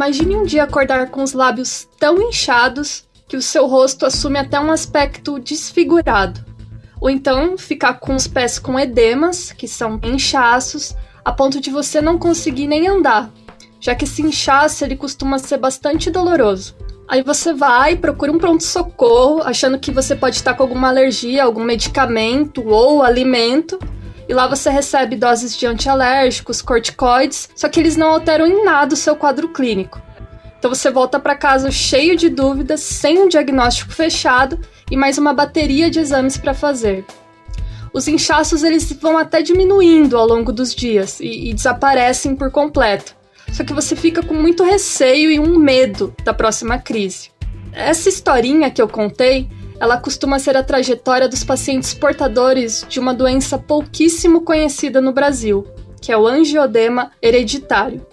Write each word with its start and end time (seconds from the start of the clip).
Imagine 0.00 0.34
um 0.34 0.44
dia 0.44 0.64
acordar 0.64 1.10
com 1.10 1.22
os 1.22 1.34
lábios 1.34 1.86
tão 1.98 2.22
inchados 2.22 3.04
que 3.28 3.36
o 3.36 3.42
seu 3.42 3.66
rosto 3.66 4.06
assume 4.06 4.38
até 4.38 4.58
um 4.58 4.72
aspecto 4.72 5.38
desfigurado. 5.38 6.42
Ou 6.98 7.10
então 7.10 7.58
ficar 7.58 8.00
com 8.00 8.14
os 8.14 8.26
pés 8.26 8.58
com 8.58 8.80
edemas, 8.80 9.52
que 9.52 9.68
são 9.68 10.00
inchaços, 10.02 10.96
a 11.22 11.30
ponto 11.30 11.60
de 11.60 11.68
você 11.68 12.00
não 12.00 12.16
conseguir 12.16 12.66
nem 12.66 12.88
andar, 12.88 13.30
já 13.78 13.94
que 13.94 14.04
esse 14.04 14.22
inchaço 14.22 14.86
ele 14.86 14.96
costuma 14.96 15.38
ser 15.38 15.58
bastante 15.58 16.10
doloroso. 16.10 16.74
Aí 17.06 17.22
você 17.22 17.52
vai, 17.52 17.94
procura 17.94 18.32
um 18.32 18.38
pronto-socorro, 18.38 19.42
achando 19.42 19.78
que 19.78 19.92
você 19.92 20.16
pode 20.16 20.36
estar 20.36 20.54
com 20.54 20.62
alguma 20.62 20.88
alergia, 20.88 21.44
algum 21.44 21.62
medicamento 21.62 22.66
ou 22.66 23.02
alimento, 23.02 23.78
e 24.30 24.32
lá 24.32 24.46
você 24.46 24.70
recebe 24.70 25.16
doses 25.16 25.56
de 25.56 25.66
antialérgicos, 25.66 26.62
corticoides, 26.62 27.48
só 27.56 27.68
que 27.68 27.80
eles 27.80 27.96
não 27.96 28.10
alteram 28.10 28.46
em 28.46 28.64
nada 28.64 28.94
o 28.94 28.96
seu 28.96 29.16
quadro 29.16 29.48
clínico. 29.48 30.00
Então 30.56 30.72
você 30.72 30.88
volta 30.88 31.18
para 31.18 31.34
casa 31.34 31.68
cheio 31.72 32.16
de 32.16 32.28
dúvidas, 32.28 32.78
sem 32.78 33.18
um 33.18 33.26
diagnóstico 33.26 33.92
fechado 33.92 34.60
e 34.88 34.96
mais 34.96 35.18
uma 35.18 35.34
bateria 35.34 35.90
de 35.90 35.98
exames 35.98 36.36
para 36.36 36.54
fazer. 36.54 37.04
Os 37.92 38.06
inchaços 38.06 38.62
eles 38.62 38.92
vão 38.92 39.18
até 39.18 39.42
diminuindo 39.42 40.16
ao 40.16 40.28
longo 40.28 40.52
dos 40.52 40.76
dias 40.76 41.18
e, 41.18 41.50
e 41.50 41.52
desaparecem 41.52 42.36
por 42.36 42.52
completo. 42.52 43.16
Só 43.52 43.64
que 43.64 43.72
você 43.72 43.96
fica 43.96 44.22
com 44.22 44.34
muito 44.34 44.62
receio 44.62 45.28
e 45.28 45.40
um 45.40 45.58
medo 45.58 46.14
da 46.22 46.32
próxima 46.32 46.78
crise. 46.78 47.30
Essa 47.72 48.08
historinha 48.08 48.70
que 48.70 48.80
eu 48.80 48.86
contei 48.86 49.48
ela 49.80 49.96
costuma 49.96 50.38
ser 50.38 50.58
a 50.58 50.62
trajetória 50.62 51.26
dos 51.26 51.42
pacientes 51.42 51.94
portadores 51.94 52.84
de 52.86 53.00
uma 53.00 53.14
doença 53.14 53.58
pouquíssimo 53.58 54.42
conhecida 54.42 55.00
no 55.00 55.10
Brasil, 55.10 55.66
que 56.02 56.12
é 56.12 56.18
o 56.18 56.26
angiodema 56.26 57.10
hereditário. 57.22 58.06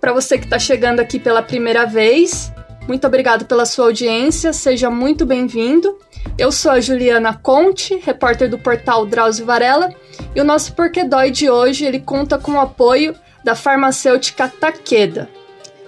Para 0.00 0.12
você 0.12 0.38
que 0.38 0.44
está 0.44 0.58
chegando 0.58 1.00
aqui 1.00 1.18
pela 1.18 1.42
primeira 1.42 1.84
vez, 1.84 2.52
muito 2.86 3.06
obrigado 3.06 3.44
pela 3.44 3.66
sua 3.66 3.86
audiência, 3.86 4.52
seja 4.52 4.88
muito 4.88 5.26
bem-vindo. 5.26 5.98
Eu 6.38 6.52
sou 6.52 6.70
a 6.70 6.80
Juliana 6.80 7.34
Conte, 7.34 7.96
repórter 7.96 8.48
do 8.48 8.58
portal 8.58 9.04
Drauzio 9.04 9.44
Varela, 9.44 9.92
e 10.34 10.40
o 10.40 10.44
nosso 10.44 10.74
Porquedói 10.74 11.30
de 11.30 11.50
hoje 11.50 11.84
ele 11.84 11.98
conta 11.98 12.38
com 12.38 12.52
o 12.52 12.60
apoio 12.60 13.16
da 13.42 13.56
farmacêutica 13.56 14.48
Takeda. 14.48 15.28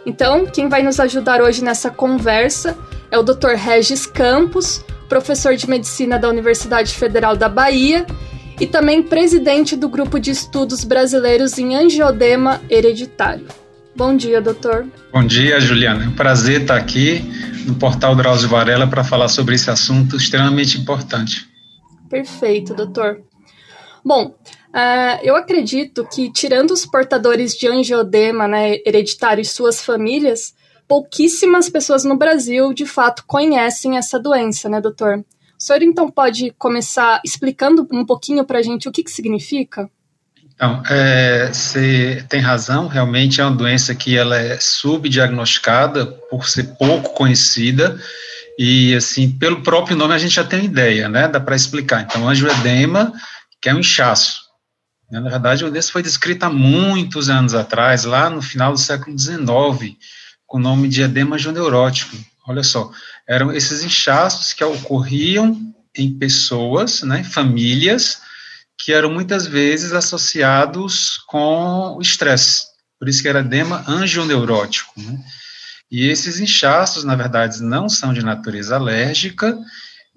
Então, 0.04 0.46
quem 0.46 0.68
vai 0.68 0.82
nos 0.82 0.98
ajudar 0.98 1.40
hoje 1.40 1.62
nessa 1.62 1.90
conversa 1.90 2.76
é 3.10 3.18
o 3.18 3.22
Dr. 3.22 3.54
Regis 3.56 4.06
Campos, 4.06 4.84
professor 5.08 5.56
de 5.56 5.68
medicina 5.68 6.18
da 6.18 6.28
Universidade 6.28 6.94
Federal 6.94 7.36
da 7.36 7.48
Bahia 7.48 8.06
e 8.60 8.66
também 8.66 9.02
presidente 9.02 9.76
do 9.76 9.88
Grupo 9.88 10.18
de 10.18 10.30
Estudos 10.30 10.84
Brasileiros 10.84 11.58
em 11.58 11.76
Angiodema 11.76 12.60
Hereditário. 12.70 13.46
Bom 13.94 14.16
dia, 14.16 14.40
doutor. 14.42 14.86
Bom 15.12 15.26
dia, 15.26 15.58
Juliana. 15.58 16.04
É 16.04 16.08
um 16.08 16.12
prazer 16.12 16.62
estar 16.62 16.76
aqui 16.76 17.24
no 17.66 17.74
portal 17.74 18.14
Drauzio 18.14 18.48
Varela 18.48 18.86
para 18.86 19.02
falar 19.02 19.28
sobre 19.28 19.54
esse 19.54 19.70
assunto 19.70 20.16
extremamente 20.16 20.78
importante. 20.78 21.48
Perfeito, 22.08 22.74
doutor. 22.74 23.22
Bom, 24.04 24.26
uh, 24.26 25.18
eu 25.22 25.34
acredito 25.34 26.06
que, 26.06 26.30
tirando 26.30 26.70
os 26.70 26.86
portadores 26.86 27.56
de 27.56 27.66
angiodema 27.66 28.46
né, 28.46 28.76
hereditário 28.86 29.42
e 29.42 29.44
suas 29.44 29.82
famílias, 29.82 30.54
pouquíssimas 30.88 31.68
pessoas 31.68 32.04
no 32.04 32.16
Brasil 32.16 32.72
de 32.72 32.86
fato 32.86 33.24
conhecem 33.26 33.96
essa 33.96 34.18
doença, 34.18 34.68
né, 34.68 34.80
doutor? 34.80 35.24
O 35.58 35.62
senhor 35.62 35.82
então 35.82 36.10
pode 36.10 36.52
começar 36.58 37.20
explicando 37.24 37.86
um 37.90 38.04
pouquinho 38.04 38.44
para 38.44 38.58
a 38.58 38.62
gente 38.62 38.88
o 38.88 38.92
que, 38.92 39.02
que 39.02 39.10
significa? 39.10 39.88
Então, 40.54 40.82
é, 40.88 41.48
você 41.52 42.24
tem 42.30 42.40
razão, 42.40 42.88
realmente 42.88 43.40
é 43.40 43.44
uma 43.44 43.54
doença 43.54 43.94
que 43.94 44.16
ela 44.16 44.38
é 44.38 44.58
subdiagnosticada 44.58 46.06
por 46.06 46.48
ser 46.48 46.76
pouco 46.78 47.12
conhecida 47.12 48.00
e, 48.58 48.94
assim, 48.94 49.30
pelo 49.30 49.62
próprio 49.62 49.96
nome 49.96 50.14
a 50.14 50.18
gente 50.18 50.34
já 50.34 50.44
tem 50.44 50.64
ideia, 50.64 51.10
né, 51.10 51.28
dá 51.28 51.38
para 51.38 51.54
explicar. 51.54 52.02
Então, 52.02 52.26
angioedema, 52.26 53.12
que 53.60 53.68
é 53.68 53.74
um 53.74 53.80
inchaço. 53.80 54.46
Na 55.10 55.20
verdade, 55.20 55.64
o 55.64 55.70
doença 55.70 55.92
foi 55.92 56.02
descrita 56.02 56.46
há 56.46 56.50
muitos 56.50 57.28
anos 57.28 57.54
atrás, 57.54 58.04
lá 58.04 58.30
no 58.30 58.40
final 58.40 58.72
do 58.72 58.78
século 58.78 59.16
XIX, 59.16 59.94
com 60.46 60.58
o 60.58 60.60
nome 60.60 60.88
de 60.88 61.02
edema 61.02 61.36
neurótico. 61.36 62.16
Olha 62.46 62.62
só, 62.62 62.90
eram 63.26 63.52
esses 63.52 63.82
inchaços 63.82 64.52
que 64.52 64.62
ocorriam 64.62 65.74
em 65.96 66.16
pessoas, 66.16 67.02
né, 67.02 67.24
famílias, 67.24 68.20
que 68.78 68.92
eram 68.92 69.10
muitas 69.10 69.46
vezes 69.46 69.92
associados 69.92 71.18
com 71.26 71.96
o 71.96 72.00
estresse. 72.00 72.66
Por 72.98 73.08
isso 73.08 73.22
que 73.22 73.28
era 73.28 73.40
edema 73.40 73.84
angioneurótico. 73.88 74.92
Né? 74.96 75.18
E 75.90 76.06
esses 76.06 76.40
inchaços, 76.40 77.04
na 77.04 77.14
verdade, 77.14 77.62
não 77.62 77.88
são 77.88 78.12
de 78.12 78.24
natureza 78.24 78.76
alérgica 78.76 79.58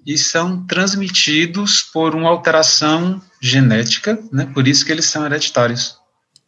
e 0.06 0.16
são 0.16 0.64
transmitidos 0.66 1.82
por 1.82 2.14
uma 2.14 2.28
alteração 2.28 3.20
genética, 3.40 4.18
né? 4.32 4.50
por 4.52 4.66
isso 4.68 4.84
que 4.84 4.92
eles 4.92 5.06
são 5.06 5.24
hereditários. 5.24 5.99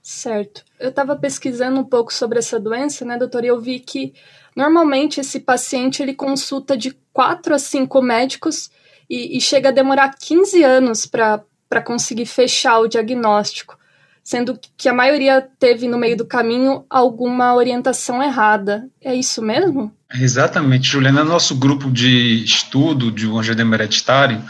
Certo. 0.03 0.65
Eu 0.81 0.91
estava 0.91 1.15
pesquisando 1.15 1.79
um 1.79 1.85
pouco 1.85 2.13
sobre 2.13 2.41
essa 2.41 2.59
doença, 2.59 3.05
né, 3.05 3.17
doutor, 3.17 3.45
e 3.45 3.49
eu 3.49 3.61
vi 3.61 3.79
que 3.79 4.13
normalmente 4.55 5.21
esse 5.21 5.39
paciente 5.39 6.03
ele 6.03 6.13
consulta 6.13 6.77
de 6.77 6.97
4 7.13 7.55
a 7.55 7.59
5 7.59 8.03
médicos 8.03 8.69
e, 9.09 9.37
e 9.37 9.41
chega 9.41 9.69
a 9.69 9.73
demorar 9.73 10.17
15 10.19 10.62
anos 10.65 11.07
para 11.07 11.83
conseguir 11.85 12.27
fechar 12.27 12.81
o 12.81 12.89
diagnóstico, 12.89 13.79
sendo 14.25 14.59
que 14.77 14.89
a 14.89 14.93
maioria 14.93 15.47
teve 15.59 15.87
no 15.87 15.99
meio 15.99 16.17
do 16.17 16.27
caminho 16.27 16.85
alguma 16.91 17.55
orientação 17.55 18.21
errada. 18.21 18.89
É 19.01 19.15
isso 19.15 19.41
mesmo? 19.41 19.95
Exatamente, 20.12 20.89
Juliana. 20.89 21.23
Nosso 21.23 21.55
grupo 21.55 21.89
de 21.89 22.43
estudo 22.43 23.12
de 23.12 23.29
um 23.29 23.39
angioedema 23.39 23.77
hereditário, 23.77 24.43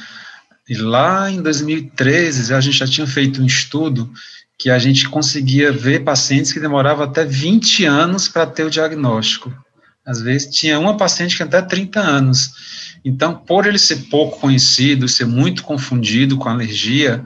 e 0.68 0.74
lá 0.76 1.30
em 1.30 1.42
2013 1.42 2.54
a 2.54 2.60
gente 2.60 2.78
já 2.78 2.86
tinha 2.86 3.06
feito 3.06 3.42
um 3.42 3.46
estudo 3.46 4.10
que 4.62 4.70
a 4.70 4.78
gente 4.78 5.08
conseguia 5.08 5.72
ver 5.72 6.04
pacientes 6.04 6.52
que 6.52 6.60
demoravam 6.60 7.04
até 7.04 7.24
20 7.24 7.84
anos 7.84 8.28
para 8.28 8.46
ter 8.46 8.62
o 8.62 8.70
diagnóstico. 8.70 9.52
Às 10.06 10.22
vezes 10.22 10.54
tinha 10.54 10.78
uma 10.78 10.96
paciente 10.96 11.36
que 11.36 11.42
até 11.42 11.60
30 11.60 11.98
anos. 11.98 12.52
Então, 13.04 13.34
por 13.34 13.66
ele 13.66 13.76
ser 13.76 14.04
pouco 14.08 14.38
conhecido, 14.38 15.08
ser 15.08 15.26
muito 15.26 15.64
confundido 15.64 16.36
com 16.36 16.48
alergia, 16.48 17.24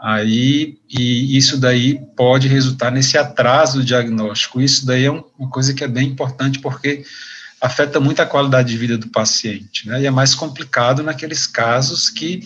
aí 0.00 0.78
e 0.88 1.36
isso 1.36 1.58
daí 1.58 2.00
pode 2.16 2.48
resultar 2.48 2.90
nesse 2.90 3.18
atraso 3.18 3.80
do 3.80 3.84
diagnóstico. 3.84 4.58
Isso 4.58 4.86
daí 4.86 5.04
é 5.04 5.10
uma 5.10 5.50
coisa 5.50 5.74
que 5.74 5.84
é 5.84 5.88
bem 5.88 6.08
importante 6.08 6.58
porque 6.58 7.04
afeta 7.60 8.00
muito 8.00 8.22
a 8.22 8.26
qualidade 8.26 8.70
de 8.70 8.78
vida 8.78 8.96
do 8.96 9.08
paciente, 9.08 9.86
né? 9.86 10.00
E 10.00 10.06
é 10.06 10.10
mais 10.10 10.34
complicado 10.34 11.02
naqueles 11.02 11.46
casos 11.46 12.08
que 12.08 12.40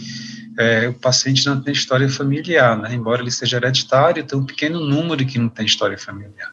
é, 0.59 0.89
o 0.89 0.95
paciente 0.95 1.47
não 1.47 1.61
tem 1.61 1.73
história 1.73 2.09
familiar, 2.09 2.77
né? 2.77 2.95
Embora 2.95 3.23
ele 3.23 3.31
seja 3.31 3.57
hereditário, 3.57 4.25
tem 4.25 4.39
um 4.39 4.45
pequeno 4.45 4.81
número 4.81 5.25
que 5.25 5.39
não 5.39 5.49
tem 5.49 5.67
história 5.67 5.99
familiar. 5.99 6.53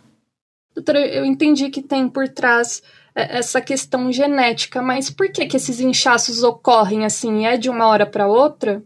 Doutora, 0.74 1.00
eu 1.00 1.26
entendi 1.26 1.70
que 1.70 1.82
tem 1.82 2.08
por 2.08 2.28
trás 2.30 2.82
é, 3.16 3.38
essa 3.38 3.60
questão 3.60 4.12
genética, 4.12 4.82
mas 4.82 5.10
por 5.10 5.32
que, 5.32 5.46
que 5.46 5.58
esses 5.58 5.80
inchaços 5.80 6.44
ocorrem 6.44 7.06
assim? 7.06 7.46
É 7.46 7.58
de 7.58 7.70
uma 7.70 7.86
hora 7.88 8.06
para 8.06 8.28
outra? 8.28 8.82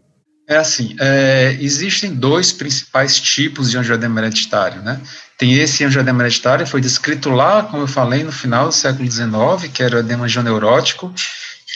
É 0.46 0.56
assim, 0.56 0.94
é, 1.00 1.56
existem 1.60 2.14
dois 2.14 2.52
principais 2.52 3.18
tipos 3.18 3.70
de 3.70 3.78
angioedema 3.78 4.20
hereditário, 4.20 4.82
né? 4.82 5.00
Tem 5.38 5.54
esse 5.54 5.84
angioedema 5.84 6.22
hereditário, 6.22 6.66
foi 6.66 6.80
descrito 6.80 7.30
lá, 7.30 7.62
como 7.62 7.84
eu 7.84 7.86
falei, 7.88 8.22
no 8.22 8.30
final 8.30 8.68
do 8.68 8.74
século 8.74 9.10
XIX, 9.10 9.72
que 9.72 9.82
era 9.82 9.96
o 9.96 9.98
edema 10.00 10.24
angioneurótico, 10.24 11.12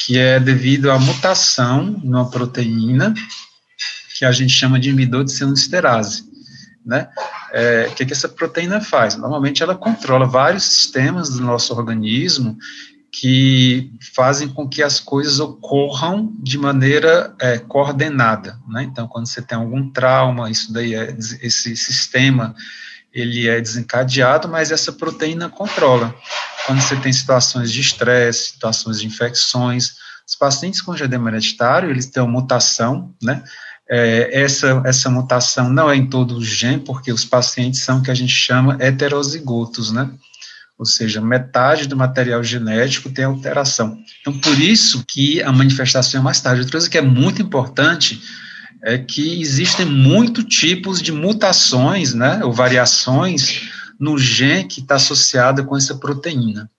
que 0.05 0.19
é 0.19 0.39
devido 0.39 0.91
à 0.91 0.99
mutação 0.99 1.85
numa 2.03 2.31
proteína 2.31 3.15
que 4.19 4.25
a 4.25 4.33
gente 4.33 4.53
chama 4.53 4.81
de 4.81 4.91
imidodicianoesterase, 4.91 6.25
né? 6.85 7.09
É, 7.53 7.89
o 7.91 7.95
que, 7.95 8.05
que 8.05 8.13
essa 8.13 8.29
proteína 8.29 8.81
faz? 8.81 9.17
Normalmente 9.17 9.63
ela 9.63 9.75
controla 9.75 10.27
vários 10.27 10.65
sistemas 10.65 11.31
do 11.31 11.41
nosso 11.41 11.73
organismo 11.73 12.59
que 13.11 13.93
fazem 14.15 14.49
com 14.49 14.69
que 14.69 14.83
as 14.83 15.01
coisas 15.01 15.41
ocorram 15.41 16.35
de 16.43 16.59
maneira 16.59 17.35
é, 17.41 17.59
coordenada, 17.59 18.59
né? 18.69 18.83
Então, 18.83 19.09
quando 19.09 19.27
você 19.27 19.41
tem 19.41 19.57
algum 19.57 19.91
trauma, 19.91 20.51
isso 20.51 20.73
daí 20.73 20.95
é 20.95 21.17
esse 21.43 21.77
sistema 21.77 22.55
ele 23.13 23.49
é 23.49 23.61
desencadeado, 23.61 24.49
mas 24.49 24.71
essa 24.71 24.93
proteína 24.93 25.49
controla. 25.49 26.15
Quando 26.67 26.81
você 26.81 26.97
tem 26.97 27.13
situações 27.13 27.73
de 27.73 27.81
estresse, 27.81 28.51
situações 28.51 29.01
de 29.01 29.07
infecções, 29.07 29.93
os 30.27 30.35
pacientes 30.35 30.83
com 30.83 30.95
edema 30.95 31.31
hereditário, 31.31 31.91
eles 31.91 32.07
têm 32.07 32.23
uma 32.23 32.33
mutação, 32.33 33.15
né? 33.23 33.43
É, 33.91 34.43
essa, 34.43 34.83
essa 34.85 35.09
mutação 35.09 35.71
não 35.71 35.91
é 35.91 35.97
em 35.97 36.07
todo 36.07 36.37
o 36.37 36.45
gene, 36.45 36.79
porque 36.79 37.11
os 37.11 37.25
pacientes 37.25 37.81
são 37.81 37.99
o 37.99 38.03
que 38.03 38.11
a 38.11 38.15
gente 38.15 38.35
chama 38.35 38.77
heterozigotos, 38.79 39.91
né? 39.91 40.11
Ou 40.79 40.85
seja, 40.85 41.23
metade 41.23 41.89
do 41.89 41.97
material 41.97 42.45
genético 42.45 43.09
tem 43.09 43.25
alteração. 43.25 43.99
Então, 44.21 44.39
por 44.39 44.61
isso 44.61 45.03
que 45.09 45.43
a 45.43 45.51
manifestação 45.51 46.21
é 46.21 46.23
mais 46.23 46.41
tarde. 46.41 46.61
Outra 46.61 46.73
coisa 46.73 46.91
que 46.91 46.99
é 46.99 47.03
muito 47.03 47.41
importante 47.41 48.21
é 48.83 48.99
que 48.99 49.41
existem 49.41 49.87
muitos 49.87 50.45
tipos 50.45 51.03
de 51.03 51.13
mutações, 51.13 52.15
né, 52.15 52.45
ou 52.45 52.53
variações 52.53 53.69
no 53.99 54.17
gene 54.17 54.65
que 54.65 54.81
está 54.81 54.95
associado 54.95 55.65
com 55.65 55.77
essa 55.77 55.97
proteína. 55.97 56.71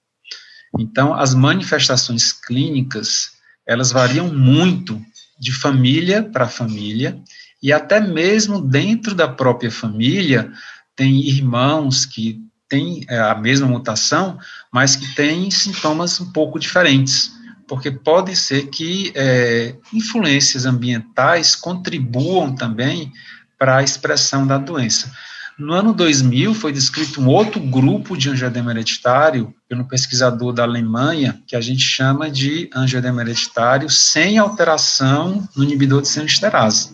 Então, 0.78 1.14
as 1.14 1.34
manifestações 1.34 2.32
clínicas, 2.32 3.32
elas 3.68 3.92
variam 3.92 4.34
muito 4.34 5.02
de 5.40 5.52
família 5.52 6.24
para 6.24 6.48
família, 6.48 7.20
e 7.62 7.74
até 7.74 8.00
mesmo 8.00 8.62
dentro 8.62 9.14
da 9.14 9.28
própria 9.28 9.72
família, 9.72 10.52
tem 10.96 11.28
irmãos 11.28 12.06
que 12.06 12.42
têm 12.70 13.04
é, 13.10 13.18
a 13.18 13.36
mesma 13.36 13.68
mutação, 13.68 14.38
mas 14.72 14.96
que 14.96 15.14
têm 15.16 15.50
sintomas 15.50 16.22
um 16.22 16.32
pouco 16.32 16.60
diferentes, 16.60 17.32
porque 17.70 17.92
pode 17.92 18.36
ser 18.36 18.68
que 18.68 19.14
é, 19.16 19.76
influências 19.94 20.66
ambientais 20.66 21.56
contribuam 21.56 22.54
também 22.54 23.14
para 23.60 23.78
a 23.78 23.84
expressão 23.84 24.48
da 24.48 24.58
doença. 24.58 25.12
No 25.58 25.74
ano 25.74 25.94
2000, 25.94 26.54
foi 26.56 26.72
descrito 26.72 27.22
um 27.22 27.28
outro 27.28 27.60
grupo 27.60 28.18
de 28.18 28.30
angioedema 28.30 28.72
hereditário 28.72 29.54
pelo 29.68 29.86
pesquisador 29.86 30.52
da 30.52 30.64
Alemanha, 30.64 31.44
que 31.46 31.56
a 31.56 31.62
gente 31.62 31.84
chama 31.84 32.32
de 32.32 32.70
angioedema 32.74 33.22
hereditário 33.22 33.90
sem 33.90 34.38
alteração 34.38 35.48
no 35.56 35.64
inibidor 35.64 36.02
de 36.02 36.08
sinoesterase, 36.08 36.92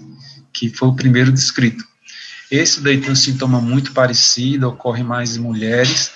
que 0.52 0.68
foi 0.70 0.90
o 0.90 0.96
primeiro 0.96 1.32
descrito. 1.32 1.86
Esse 2.52 2.82
daí 2.82 3.00
tem 3.00 3.12
um 3.12 3.16
sintoma 3.16 3.62
muito 3.62 3.94
parecido, 3.94 4.68
ocorre 4.68 5.04
mais 5.04 5.38
em 5.38 5.40
mulheres, 5.40 6.12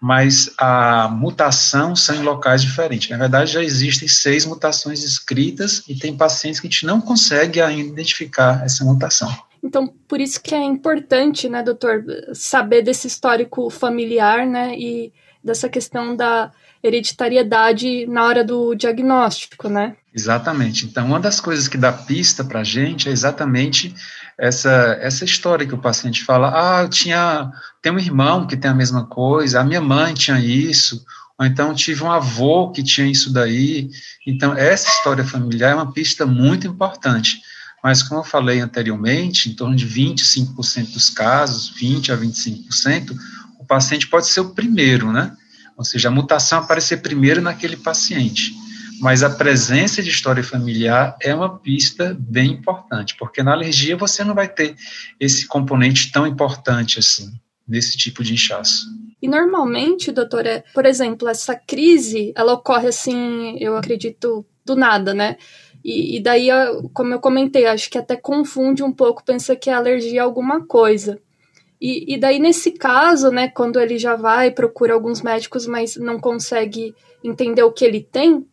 mas 0.00 0.50
a 0.56 1.08
mutação 1.08 1.94
são 1.94 2.16
em 2.16 2.22
locais 2.22 2.62
diferentes. 2.62 3.10
Na 3.10 3.18
verdade, 3.18 3.52
já 3.52 3.62
existem 3.62 4.08
seis 4.08 4.46
mutações 4.46 5.02
descritas 5.02 5.82
e 5.86 5.94
tem 5.94 6.16
pacientes 6.16 6.58
que 6.58 6.66
a 6.66 6.70
gente 6.70 6.86
não 6.86 7.00
consegue 7.00 7.60
ainda 7.60 7.90
identificar 7.90 8.64
essa 8.64 8.84
mutação. 8.84 9.30
Então, 9.62 9.92
por 10.08 10.20
isso 10.20 10.40
que 10.40 10.54
é 10.54 10.62
importante, 10.62 11.48
né, 11.48 11.62
doutor, 11.62 12.02
saber 12.32 12.82
desse 12.82 13.06
histórico 13.06 13.68
familiar, 13.68 14.46
né, 14.46 14.74
e 14.74 15.12
dessa 15.44 15.68
questão 15.68 16.16
da 16.16 16.50
hereditariedade 16.82 18.06
na 18.06 18.24
hora 18.24 18.42
do 18.42 18.74
diagnóstico, 18.74 19.68
né? 19.68 19.96
Exatamente. 20.14 20.86
Então, 20.86 21.06
uma 21.06 21.20
das 21.20 21.40
coisas 21.40 21.68
que 21.68 21.76
dá 21.76 21.92
pista 21.92 22.42
para 22.42 22.60
a 22.60 22.64
gente 22.64 23.08
é 23.08 23.12
exatamente 23.12 23.94
essa, 24.40 24.98
essa 25.00 25.24
história 25.24 25.66
que 25.66 25.74
o 25.74 25.80
paciente 25.80 26.24
fala, 26.24 26.52
ah, 26.54 26.82
eu 26.82 26.88
tinha, 26.88 27.50
tem 27.82 27.92
um 27.92 27.98
irmão 27.98 28.46
que 28.46 28.56
tem 28.56 28.70
a 28.70 28.74
mesma 28.74 29.04
coisa, 29.04 29.60
a 29.60 29.64
minha 29.64 29.80
mãe 29.80 30.14
tinha 30.14 30.40
isso, 30.40 31.04
ou 31.38 31.46
então 31.46 31.74
tive 31.74 32.02
um 32.02 32.10
avô 32.10 32.72
que 32.72 32.82
tinha 32.82 33.06
isso 33.06 33.32
daí. 33.32 33.90
Então, 34.26 34.54
essa 34.56 34.88
história 34.88 35.24
familiar 35.24 35.72
é 35.72 35.74
uma 35.74 35.92
pista 35.92 36.26
muito 36.26 36.66
importante 36.66 37.40
mas 37.82 38.02
como 38.02 38.20
eu 38.20 38.24
falei 38.24 38.60
anteriormente, 38.60 39.48
em 39.48 39.54
torno 39.54 39.74
de 39.74 39.86
25% 39.86 40.92
dos 40.92 41.08
casos, 41.08 41.70
20 41.70 42.12
a 42.12 42.16
25%, 42.16 43.16
o 43.58 43.64
paciente 43.64 44.06
pode 44.06 44.26
ser 44.26 44.40
o 44.40 44.50
primeiro, 44.50 45.10
né? 45.10 45.34
Ou 45.76 45.84
seja, 45.84 46.08
a 46.08 46.10
mutação 46.10 46.58
aparecer 46.58 46.98
primeiro 46.98 47.40
naquele 47.40 47.76
paciente. 47.76 48.52
Mas 49.00 49.22
a 49.22 49.30
presença 49.30 50.02
de 50.02 50.10
história 50.10 50.44
familiar 50.44 51.16
é 51.22 51.34
uma 51.34 51.58
pista 51.58 52.14
bem 52.18 52.52
importante, 52.52 53.16
porque 53.18 53.42
na 53.42 53.52
alergia 53.52 53.96
você 53.96 54.22
não 54.22 54.34
vai 54.34 54.46
ter 54.46 54.76
esse 55.18 55.46
componente 55.46 56.12
tão 56.12 56.26
importante 56.26 56.98
assim, 56.98 57.32
nesse 57.66 57.96
tipo 57.96 58.22
de 58.22 58.34
inchaço. 58.34 58.86
E 59.22 59.28
normalmente, 59.28 60.12
doutora, 60.12 60.64
por 60.74 60.84
exemplo, 60.84 61.28
essa 61.28 61.54
crise, 61.54 62.32
ela 62.36 62.54
ocorre 62.54 62.88
assim, 62.88 63.56
eu 63.58 63.76
acredito, 63.76 64.44
do 64.64 64.76
nada, 64.76 65.14
né? 65.14 65.36
E, 65.84 66.16
e, 66.16 66.20
daí, 66.22 66.48
como 66.92 67.14
eu 67.14 67.20
comentei, 67.20 67.66
acho 67.66 67.90
que 67.90 67.98
até 67.98 68.16
confunde 68.16 68.82
um 68.82 68.92
pouco, 68.92 69.24
pensa 69.24 69.56
que 69.56 69.70
é 69.70 69.72
alergia 69.72 70.22
a 70.22 70.24
alguma 70.24 70.66
coisa. 70.66 71.18
E, 71.80 72.14
e 72.14 72.18
daí, 72.18 72.38
nesse 72.38 72.72
caso, 72.72 73.30
né, 73.30 73.48
quando 73.48 73.80
ele 73.80 73.98
já 73.98 74.14
vai, 74.14 74.50
procura 74.50 74.92
alguns 74.92 75.22
médicos, 75.22 75.66
mas 75.66 75.96
não 75.96 76.20
consegue 76.20 76.94
entender 77.24 77.62
o 77.62 77.72
que 77.72 77.84
ele 77.84 78.02
tem, 78.02 78.46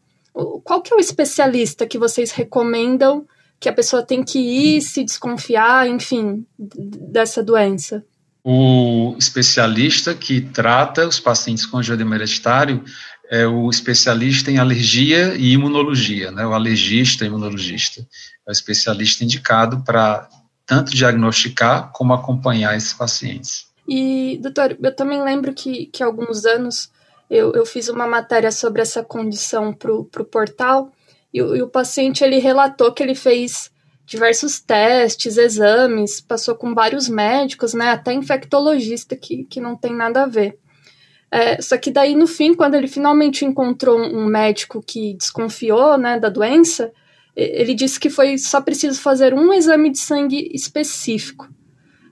qual 0.63 0.81
que 0.81 0.93
é 0.93 0.97
o 0.97 0.99
especialista 0.99 1.87
que 1.87 1.97
vocês 1.97 2.31
recomendam 2.31 3.25
que 3.59 3.67
a 3.67 3.73
pessoa 3.73 4.03
tem 4.03 4.23
que 4.23 4.37
ir, 4.37 4.81
se 4.81 5.03
desconfiar, 5.03 5.87
enfim, 5.87 6.45
dessa 6.57 7.43
doença? 7.43 8.05
O 8.43 9.15
especialista 9.17 10.13
que 10.13 10.41
trata 10.41 11.07
os 11.07 11.19
pacientes 11.19 11.65
com 11.65 11.79
angioedema 11.79 12.15
hereditário 12.15 12.83
é 13.29 13.45
o 13.45 13.69
especialista 13.69 14.49
em 14.49 14.57
alergia 14.57 15.35
e 15.35 15.51
imunologia, 15.51 16.31
né, 16.31 16.45
o 16.45 16.53
alergista 16.53 17.25
imunologista. 17.25 18.07
É 18.47 18.51
o 18.51 18.53
especialista 18.53 19.23
indicado 19.23 19.83
para 19.83 20.29
tanto 20.65 20.91
diagnosticar 20.93 21.91
como 21.91 22.13
acompanhar 22.13 22.77
esses 22.77 22.93
pacientes. 22.93 23.67
E, 23.87 24.37
doutor, 24.41 24.77
eu 24.81 24.95
também 24.95 25.21
lembro 25.23 25.53
que, 25.53 25.87
que 25.87 26.03
há 26.03 26.05
alguns 26.05 26.45
anos 26.45 26.89
eu, 27.29 27.53
eu 27.53 27.65
fiz 27.65 27.89
uma 27.89 28.07
matéria 28.07 28.51
sobre 28.51 28.81
essa 28.81 29.03
condição 29.03 29.73
para 29.73 29.91
o 29.93 30.05
portal 30.05 30.91
e, 31.33 31.39
e 31.39 31.61
o 31.61 31.67
paciente 31.67 32.23
ele 32.23 32.39
relatou 32.39 32.93
que 32.93 33.03
ele 33.03 33.15
fez 33.15 33.71
diversos 34.05 34.61
testes, 34.61 35.37
exames, 35.37 36.21
passou 36.21 36.55
com 36.55 36.73
vários 36.73 37.09
médicos, 37.09 37.73
né, 37.73 37.89
até 37.89 38.13
infectologista 38.13 39.17
que, 39.17 39.43
que 39.43 39.59
não 39.59 39.75
tem 39.75 39.93
nada 39.93 40.23
a 40.23 40.27
ver. 40.27 40.57
É, 41.29 41.61
só 41.61 41.77
que 41.77 41.91
daí, 41.91 42.15
no 42.15 42.25
fim, 42.25 42.53
quando 42.53 42.75
ele 42.75 42.87
finalmente 42.87 43.43
encontrou 43.43 43.99
um 43.99 44.25
médico 44.25 44.81
que 44.81 45.13
desconfiou 45.13 45.97
né, 45.97 46.17
da 46.17 46.29
doença, 46.29 46.91
ele 47.35 47.73
disse 47.73 47.99
que 47.99 48.09
foi 48.09 48.37
só 48.37 48.61
preciso 48.61 48.99
fazer 48.99 49.33
um 49.33 49.53
exame 49.53 49.91
de 49.91 49.99
sangue 49.99 50.49
específico. 50.53 51.49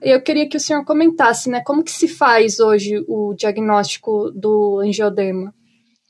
Eu 0.00 0.20
queria 0.22 0.48
que 0.48 0.56
o 0.56 0.60
senhor 0.60 0.84
comentasse, 0.84 1.48
né, 1.48 1.62
como 1.64 1.82
que 1.82 1.90
se 1.90 2.08
faz 2.08 2.60
hoje 2.60 3.04
o 3.08 3.34
diagnóstico 3.34 4.30
do 4.30 4.80
angiodema? 4.80 5.54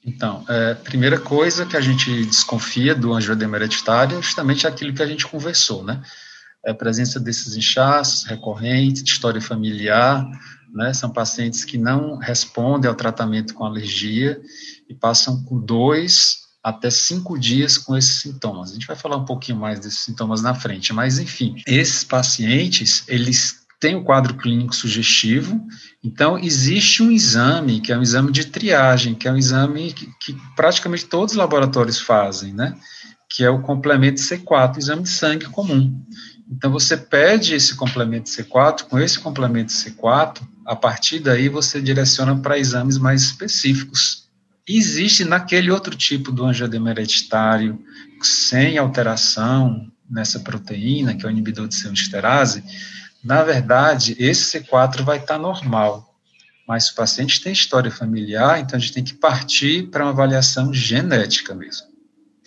Então, 0.04 0.44
é, 0.48 0.74
primeira 0.74 1.18
coisa 1.18 1.66
que 1.66 1.76
a 1.76 1.80
gente 1.80 2.24
desconfia 2.26 2.94
do 2.94 3.12
angiodema 3.12 3.56
hereditário 3.56 4.18
é 4.18 4.22
justamente 4.22 4.66
aquilo 4.66 4.94
que 4.94 5.02
a 5.02 5.06
gente 5.06 5.26
conversou, 5.26 5.82
né? 5.82 6.00
É 6.64 6.70
a 6.70 6.74
presença 6.74 7.18
desses 7.18 7.56
inchaços 7.56 8.24
recorrentes, 8.24 9.02
de 9.02 9.10
história 9.10 9.40
familiar, 9.40 10.24
né? 10.72 10.92
São 10.94 11.10
pacientes 11.10 11.64
que 11.64 11.76
não 11.76 12.18
respondem 12.18 12.88
ao 12.88 12.94
tratamento 12.94 13.52
com 13.52 13.64
alergia 13.64 14.40
e 14.88 14.94
passam 14.94 15.42
por 15.42 15.60
dois 15.60 16.46
até 16.62 16.88
cinco 16.88 17.38
dias 17.38 17.76
com 17.76 17.96
esses 17.96 18.20
sintomas. 18.20 18.70
A 18.70 18.74
gente 18.74 18.86
vai 18.86 18.96
falar 18.96 19.16
um 19.16 19.24
pouquinho 19.24 19.58
mais 19.58 19.80
desses 19.80 20.00
sintomas 20.00 20.40
na 20.40 20.54
frente, 20.54 20.92
mas 20.92 21.18
enfim, 21.18 21.62
esses 21.66 22.04
pacientes, 22.04 23.04
eles 23.08 23.65
têm 23.80 23.94
o 23.94 24.04
quadro 24.04 24.34
clínico 24.34 24.74
sugestivo, 24.74 25.60
então 26.02 26.38
existe 26.38 27.02
um 27.02 27.10
exame, 27.10 27.80
que 27.80 27.92
é 27.92 27.98
um 27.98 28.02
exame 28.02 28.32
de 28.32 28.46
triagem, 28.46 29.14
que 29.14 29.28
é 29.28 29.32
um 29.32 29.36
exame 29.36 29.92
que, 29.92 30.08
que 30.20 30.36
praticamente 30.54 31.06
todos 31.06 31.32
os 31.32 31.38
laboratórios 31.38 32.00
fazem, 32.00 32.52
né? 32.52 32.76
Que 33.28 33.44
é 33.44 33.50
o 33.50 33.60
complemento 33.60 34.20
C4, 34.20 34.78
exame 34.78 35.02
de 35.02 35.08
sangue 35.08 35.46
comum. 35.46 36.02
Então 36.50 36.70
você 36.70 36.96
pede 36.96 37.54
esse 37.54 37.74
complemento 37.74 38.30
C4, 38.30 38.84
com 38.84 38.98
esse 38.98 39.18
complemento 39.18 39.72
C4, 39.72 40.40
a 40.64 40.76
partir 40.76 41.18
daí 41.18 41.48
você 41.48 41.80
direciona 41.80 42.36
para 42.36 42.58
exames 42.58 42.98
mais 42.98 43.22
específicos. 43.22 44.26
Existe 44.66 45.24
naquele 45.24 45.70
outro 45.70 45.94
tipo 45.94 46.32
do 46.32 46.44
angiodema 46.44 46.90
hereditário, 46.90 47.78
sem 48.22 48.78
alteração 48.78 49.90
nessa 50.08 50.40
proteína, 50.40 51.14
que 51.14 51.24
é 51.24 51.28
o 51.28 51.30
inibidor 51.30 51.68
de 51.68 51.74
senosterase, 51.74 52.64
na 53.26 53.42
verdade, 53.42 54.16
esse 54.20 54.58
C4 54.60 55.02
vai 55.02 55.18
estar 55.18 55.36
normal. 55.36 56.14
Mas 56.66 56.88
o 56.88 56.94
paciente 56.94 57.42
tem 57.42 57.52
história 57.52 57.90
familiar, 57.90 58.60
então 58.60 58.76
a 58.76 58.80
gente 58.80 58.92
tem 58.92 59.04
que 59.04 59.14
partir 59.14 59.88
para 59.88 60.04
uma 60.04 60.10
avaliação 60.10 60.72
genética 60.72 61.54
mesmo. 61.54 61.88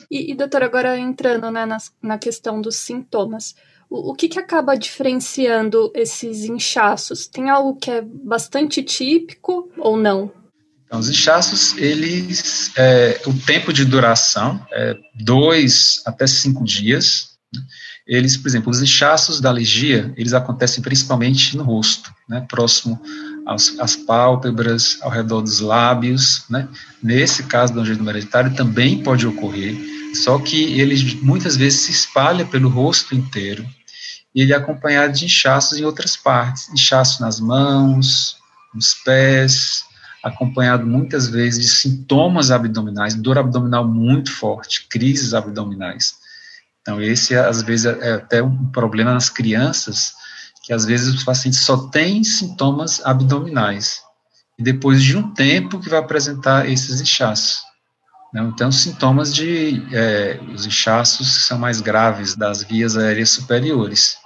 E, 0.09 0.31
e 0.31 0.35
doutor, 0.35 0.63
agora 0.63 0.97
entrando 0.97 1.51
né, 1.51 1.65
na, 1.65 1.77
na 2.01 2.17
questão 2.17 2.61
dos 2.61 2.77
sintomas, 2.77 3.55
o, 3.89 4.11
o 4.11 4.15
que, 4.15 4.29
que 4.29 4.39
acaba 4.39 4.75
diferenciando 4.77 5.91
esses 5.93 6.45
inchaços? 6.45 7.27
Tem 7.27 7.49
algo 7.49 7.75
que 7.75 7.91
é 7.91 8.01
bastante 8.01 8.81
típico 8.81 9.69
ou 9.77 9.97
não? 9.97 10.31
Então, 10.85 10.99
os 10.99 11.09
inchaços, 11.09 11.77
eles, 11.77 12.71
é, 12.77 13.21
o 13.25 13.33
tempo 13.45 13.71
de 13.71 13.85
duração 13.85 14.65
é 14.71 14.97
dois 15.13 16.01
até 16.05 16.25
cinco 16.25 16.63
dias. 16.63 17.37
Né? 17.53 17.61
Eles, 18.09 18.35
por 18.35 18.47
exemplo, 18.47 18.71
os 18.71 18.81
inchaços 18.81 19.39
da 19.39 19.49
alergia, 19.49 20.11
eles 20.17 20.33
acontecem 20.33 20.81
principalmente 20.81 21.55
no 21.55 21.63
rosto, 21.63 22.11
né, 22.27 22.43
próximo 22.49 22.99
aos, 23.45 23.79
às 23.79 23.95
pálpebras, 23.95 24.97
ao 25.01 25.11
redor 25.11 25.41
dos 25.41 25.59
lábios, 25.59 26.43
né. 26.49 26.67
Nesse 27.03 27.43
caso 27.43 27.71
do 27.71 27.81
angioedema 27.81 28.09
hereditário 28.09 28.55
também 28.55 29.03
pode 29.03 29.27
ocorrer, 29.27 29.77
só 30.15 30.39
que 30.39 30.79
ele 30.79 31.19
muitas 31.21 31.55
vezes 31.55 31.81
se 31.81 31.91
espalha 31.91 32.43
pelo 32.45 32.67
rosto 32.67 33.13
inteiro, 33.13 33.63
e 34.33 34.41
ele 34.41 34.53
é 34.53 34.55
acompanhado 34.55 35.13
de 35.13 35.25
inchaços 35.25 35.77
em 35.77 35.85
outras 35.85 36.17
partes, 36.17 36.67
inchaço 36.69 37.21
nas 37.21 37.39
mãos, 37.39 38.37
nos 38.73 38.95
pés, 38.95 39.83
acompanhado 40.23 40.85
muitas 40.85 41.29
vezes 41.29 41.63
de 41.63 41.69
sintomas 41.69 42.49
abdominais, 42.49 43.13
dor 43.13 43.37
abdominal 43.37 43.87
muito 43.87 44.31
forte, 44.31 44.87
crises 44.89 45.35
abdominais. 45.35 46.18
Então, 46.89 46.99
esse, 47.03 47.35
às 47.35 47.61
vezes, 47.61 47.85
é 47.85 48.13
até 48.13 48.41
um 48.41 48.65
problema 48.71 49.13
nas 49.13 49.29
crianças, 49.29 50.13
que 50.63 50.73
às 50.73 50.85
vezes 50.85 51.13
os 51.13 51.23
pacientes 51.23 51.59
só 51.59 51.77
têm 51.77 52.23
sintomas 52.23 52.99
abdominais. 53.05 54.01
e 54.57 54.63
depois 54.63 55.01
de 55.03 55.15
um 55.15 55.31
tempo 55.33 55.79
que 55.79 55.87
vai 55.87 55.99
apresentar 55.99 56.67
esses 56.67 56.99
inchaços. 56.99 57.61
Né? 58.33 58.41
Então, 58.53 58.71
sintomas 58.71 59.33
de 59.33 59.85
é, 59.93 60.39
os 60.53 60.65
inchaços 60.65 61.45
são 61.45 61.59
mais 61.59 61.79
graves 61.79 62.35
das 62.35 62.63
vias 62.63 62.97
aéreas 62.97 63.29
superiores. 63.29 64.17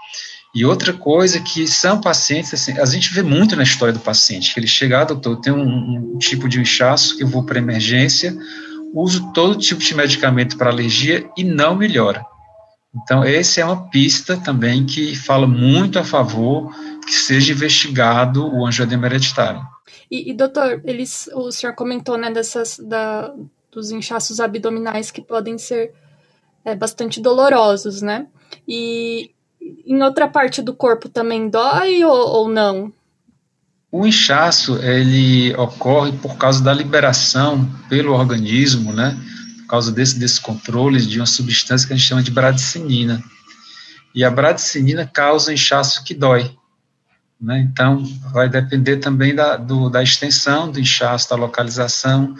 E 0.56 0.66
outra 0.66 0.94
coisa 0.94 1.42
que 1.42 1.68
são 1.68 2.00
pacientes, 2.00 2.54
assim, 2.54 2.80
a 2.80 2.86
gente 2.86 3.14
vê 3.14 3.22
muito 3.22 3.58
na 3.58 3.64
história 3.64 3.94
do 3.94 4.00
paciente, 4.00 4.54
que 4.54 4.60
ele 4.60 4.68
chega, 4.68 5.02
ah, 5.02 5.04
doutor, 5.04 5.36
tem 5.42 5.52
um, 5.52 6.14
um 6.16 6.18
tipo 6.18 6.48
de 6.48 6.62
inchaço 6.62 7.18
que 7.18 7.24
eu 7.24 7.28
vou 7.28 7.44
para 7.44 7.60
emergência, 7.60 8.36
uso 8.94 9.34
todo 9.34 9.60
tipo 9.60 9.82
de 9.82 9.94
medicamento 9.94 10.58
para 10.58 10.72
alergia 10.72 11.30
e 11.38 11.44
não 11.44 11.76
melhora. 11.76 12.26
Então, 12.96 13.24
essa 13.24 13.62
é 13.62 13.66
uma 13.66 13.90
pista 13.90 14.38
também 14.38 14.86
que 14.86 15.16
fala 15.16 15.48
muito 15.48 15.98
a 15.98 16.04
favor 16.04 16.72
que 17.06 17.14
seja 17.14 17.52
investigado 17.52 18.48
o 18.48 18.66
angioedema 18.66 19.08
hereditário. 19.08 19.62
E, 20.10 20.30
e 20.30 20.34
doutor, 20.34 20.82
eles, 20.86 21.28
o 21.34 21.52
senhor 21.52 21.74
comentou, 21.74 22.18
né, 22.18 22.32
dessas, 22.32 22.78
da, 22.78 23.34
dos 23.72 23.92
inchaços 23.92 24.40
abdominais 24.40 25.10
que 25.10 25.22
podem 25.22 25.58
ser 25.58 25.92
é, 26.64 26.76
bastante 26.76 27.20
dolorosos, 27.20 28.02
né? 28.02 28.28
E 28.68 29.32
em 29.86 30.02
outra 30.04 30.28
parte 30.28 30.62
do 30.62 30.74
corpo 30.74 31.10
também 31.10 31.50
dói 31.50 32.04
ou, 32.04 32.12
ou 32.12 32.50
não? 32.50 32.94
O 33.92 34.06
inchaço, 34.08 34.78
ele 34.78 35.56
ocorre 35.56 36.12
por 36.14 36.38
causa 36.38 36.64
da 36.64 36.74
liberação 36.74 37.70
pelo 37.90 38.14
organismo, 38.14 38.92
né, 38.92 39.18
por 39.64 39.68
causa 39.68 39.92
desse 39.92 40.20
descontrole 40.20 41.06
de 41.06 41.20
uma 41.20 41.26
substância 41.26 41.88
que 41.88 41.94
a 41.94 41.98
gente 41.98 42.08
chama 42.08 42.22
de 42.22 42.32
bradicinina. 42.32 43.24
E 44.14 44.24
a 44.24 44.30
bradicinina 44.30 45.06
causa 45.08 45.54
inchaço 45.54 46.04
que 46.04 46.14
dói. 46.14 46.56
Né, 47.42 47.60
então, 47.60 48.04
vai 48.32 48.48
depender 48.48 48.98
também 48.98 49.36
da, 49.36 49.58
do, 49.58 49.90
da 49.90 50.02
extensão 50.02 50.72
do 50.72 50.80
inchaço, 50.80 51.30
da 51.30 51.36
localização. 51.36 52.36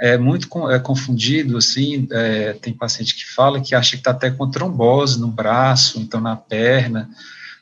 É 0.00 0.18
muito 0.18 0.48
é, 0.70 0.78
confundido, 0.78 1.58
assim, 1.58 2.08
é, 2.10 2.54
tem 2.54 2.72
paciente 2.72 3.14
que 3.14 3.24
fala 3.24 3.60
que 3.60 3.74
acha 3.74 3.92
que 3.92 3.98
está 3.98 4.10
até 4.10 4.30
com 4.30 4.50
trombose 4.50 5.20
no 5.20 5.28
braço, 5.28 6.00
então 6.00 6.20
na 6.20 6.34
perna, 6.34 7.08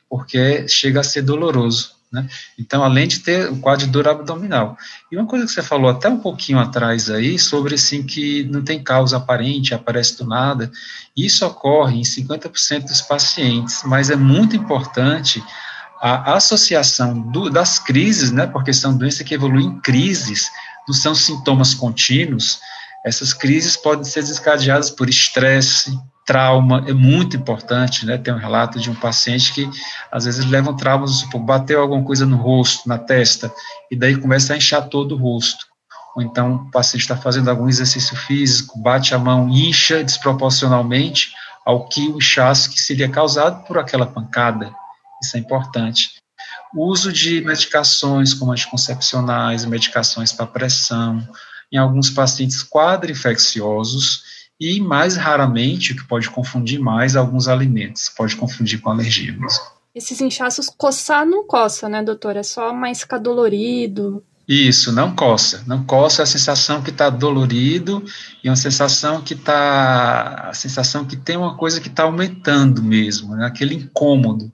porque 0.09 0.67
chega 0.67 1.01
a 1.01 1.03
ser 1.03 1.21
doloroso. 1.21 2.00
Né? 2.11 2.27
Então, 2.59 2.83
além 2.83 3.07
de 3.07 3.19
ter 3.19 3.49
o 3.49 3.57
quadro 3.57 3.85
de 3.85 3.91
dor 3.91 4.07
abdominal. 4.07 4.77
E 5.09 5.15
uma 5.15 5.25
coisa 5.25 5.45
que 5.45 5.51
você 5.51 5.63
falou 5.63 5.89
até 5.89 6.09
um 6.09 6.19
pouquinho 6.19 6.59
atrás 6.59 7.09
aí, 7.09 7.39
sobre 7.39 7.75
assim 7.75 8.03
que 8.03 8.43
não 8.43 8.61
tem 8.61 8.83
causa 8.83 9.15
aparente, 9.15 9.73
aparece 9.73 10.17
do 10.17 10.27
nada, 10.27 10.69
isso 11.15 11.45
ocorre 11.45 11.99
em 11.99 12.03
50% 12.03 12.83
dos 12.83 13.01
pacientes, 13.01 13.81
mas 13.85 14.09
é 14.09 14.15
muito 14.15 14.55
importante 14.55 15.41
a 16.01 16.33
associação 16.33 17.21
do, 17.31 17.49
das 17.49 17.77
crises, 17.77 18.31
né, 18.31 18.47
porque 18.47 18.73
são 18.73 18.97
doenças 18.97 19.21
que 19.21 19.35
evoluem 19.35 19.67
em 19.67 19.79
crises, 19.81 20.49
não 20.87 20.95
são 20.95 21.13
sintomas 21.13 21.75
contínuos, 21.75 22.59
essas 23.05 23.33
crises 23.33 23.77
podem 23.77 24.03
ser 24.03 24.21
desencadeadas 24.21 24.89
por 24.89 25.07
estresse, 25.07 25.97
trauma 26.31 26.85
é 26.87 26.93
muito 26.93 27.35
importante, 27.35 28.05
né? 28.05 28.17
Tem 28.17 28.33
um 28.33 28.37
relato 28.37 28.79
de 28.79 28.89
um 28.89 28.95
paciente 28.95 29.51
que 29.51 29.69
às 30.09 30.23
vezes 30.23 30.45
leva 30.45 30.71
um 30.71 30.75
trauma, 30.77 31.05
tipo, 31.05 31.37
bateu 31.37 31.81
alguma 31.81 32.01
coisa 32.05 32.25
no 32.25 32.37
rosto, 32.37 32.87
na 32.87 32.97
testa, 32.97 33.51
e 33.91 33.97
daí 33.97 34.15
começa 34.15 34.53
a 34.53 34.57
inchar 34.57 34.87
todo 34.87 35.13
o 35.13 35.17
rosto. 35.17 35.65
Ou 36.15 36.21
então 36.21 36.53
o 36.53 36.71
paciente 36.71 37.01
está 37.01 37.17
fazendo 37.17 37.49
algum 37.49 37.67
exercício 37.67 38.15
físico, 38.15 38.79
bate 38.79 39.13
a 39.13 39.19
mão, 39.19 39.49
incha 39.49 40.01
desproporcionalmente 40.01 41.33
ao 41.65 41.89
que 41.89 42.07
o 42.07 42.17
inchaço 42.17 42.69
que 42.69 42.79
seria 42.79 43.09
causado 43.09 43.65
por 43.65 43.77
aquela 43.77 44.05
pancada. 44.05 44.73
Isso 45.21 45.35
é 45.35 45.39
importante. 45.41 46.11
O 46.73 46.85
uso 46.85 47.11
de 47.11 47.41
medicações 47.41 48.33
como 48.33 48.53
anticoncepcionais, 48.53 49.65
medicações 49.65 50.31
para 50.31 50.47
pressão, 50.47 51.27
em 51.69 51.77
alguns 51.77 52.09
pacientes 52.09 52.63
quadro-infecciosos, 52.63 54.30
e 54.61 54.79
mais 54.79 55.15
raramente, 55.15 55.91
o 55.91 55.95
que 55.95 56.03
pode 56.03 56.29
confundir 56.29 56.79
mais, 56.79 57.15
alguns 57.15 57.47
alimentos, 57.47 58.09
pode 58.09 58.35
confundir 58.35 58.79
com 58.79 58.91
alergia 58.91 59.31
mesmo. 59.31 59.63
Esses 59.95 60.21
inchaços 60.21 60.69
coçar 60.69 61.25
não 61.25 61.47
coça, 61.47 61.89
né, 61.89 62.03
doutor? 62.03 62.37
É 62.37 62.43
só 62.43 62.71
mais 62.71 62.99
ficar 62.99 63.17
dolorido. 63.17 64.23
Isso, 64.47 64.91
não 64.91 65.15
coça. 65.15 65.63
Não 65.65 65.83
coça 65.83 66.21
é 66.21 66.23
a 66.23 66.27
sensação 66.27 66.79
que 66.83 66.91
está 66.91 67.09
dolorido 67.09 68.05
e 68.43 68.49
uma 68.49 68.55
sensação 68.55 69.23
que 69.23 69.33
está. 69.33 70.49
A 70.49 70.53
sensação 70.53 71.05
que 71.05 71.17
tem 71.17 71.35
uma 71.35 71.57
coisa 71.57 71.81
que 71.81 71.87
está 71.87 72.03
aumentando 72.03 72.83
mesmo, 72.83 73.35
né? 73.35 73.47
aquele 73.47 73.73
incômodo. 73.73 74.51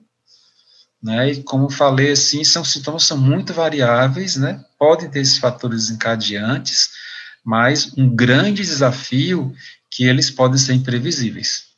Né? 1.02 1.32
E 1.32 1.42
como 1.42 1.68
falei, 1.68 2.12
assim, 2.12 2.42
são 2.44 2.64
sintomas 2.64 3.04
são 3.04 3.18
muito 3.18 3.52
variáveis, 3.52 4.36
né? 4.36 4.64
Podem 4.78 5.10
ter 5.10 5.20
esses 5.20 5.36
fatores 5.36 5.90
encadeantes, 5.90 6.88
mas 7.44 7.92
um 7.96 8.08
grande 8.08 8.62
desafio 8.62 9.54
que 9.90 10.04
eles 10.04 10.30
podem 10.30 10.58
ser 10.58 10.74
imprevisíveis. 10.74 11.68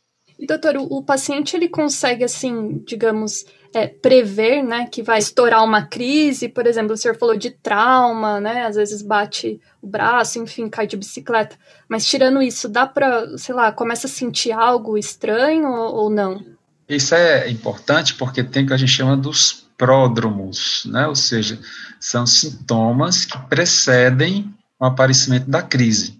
Doutor, 0.46 0.76
o, 0.76 0.84
o 0.84 1.02
paciente 1.02 1.54
ele 1.54 1.68
consegue, 1.68 2.24
assim, 2.24 2.82
digamos, 2.86 3.44
é, 3.74 3.86
prever, 3.86 4.62
né, 4.62 4.86
que 4.90 5.02
vai 5.02 5.18
estourar 5.18 5.62
uma 5.62 5.82
crise, 5.82 6.48
por 6.48 6.66
exemplo, 6.66 6.94
o 6.94 6.96
senhor 6.96 7.16
falou 7.16 7.36
de 7.36 7.50
trauma, 7.50 8.40
né, 8.40 8.66
às 8.66 8.76
vezes 8.76 9.02
bate 9.02 9.60
o 9.82 9.86
braço, 9.86 10.38
enfim, 10.38 10.68
cai 10.68 10.86
de 10.86 10.96
bicicleta, 10.96 11.56
mas 11.88 12.06
tirando 12.06 12.42
isso, 12.42 12.68
dá 12.68 12.86
para, 12.86 13.36
sei 13.38 13.54
lá, 13.54 13.70
começa 13.70 14.06
a 14.06 14.10
sentir 14.10 14.52
algo 14.52 14.96
estranho 14.96 15.68
ou, 15.68 15.94
ou 15.94 16.10
não? 16.10 16.44
Isso 16.88 17.14
é 17.14 17.48
importante 17.48 18.14
porque 18.14 18.42
tem 18.42 18.64
o 18.64 18.66
que 18.66 18.74
a 18.74 18.78
gente 18.78 18.92
chama 18.92 19.16
dos 19.16 19.68
pródromos, 19.76 20.84
né, 20.86 21.06
ou 21.06 21.14
seja, 21.14 21.58
são 22.00 22.26
sintomas 22.26 23.24
que 23.24 23.38
precedem 23.46 24.52
o 24.78 24.84
aparecimento 24.84 25.48
da 25.48 25.62
crise. 25.62 26.19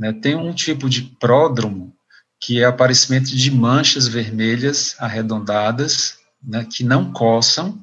Né? 0.00 0.14
Tem 0.14 0.34
um 0.34 0.54
tipo 0.54 0.88
de 0.88 1.02
pródromo, 1.02 1.94
que 2.40 2.58
é 2.58 2.64
aparecimento 2.64 3.36
de 3.36 3.50
manchas 3.50 4.08
vermelhas 4.08 4.96
arredondadas, 4.98 6.16
né, 6.42 6.64
que 6.64 6.82
não 6.82 7.12
coçam, 7.12 7.78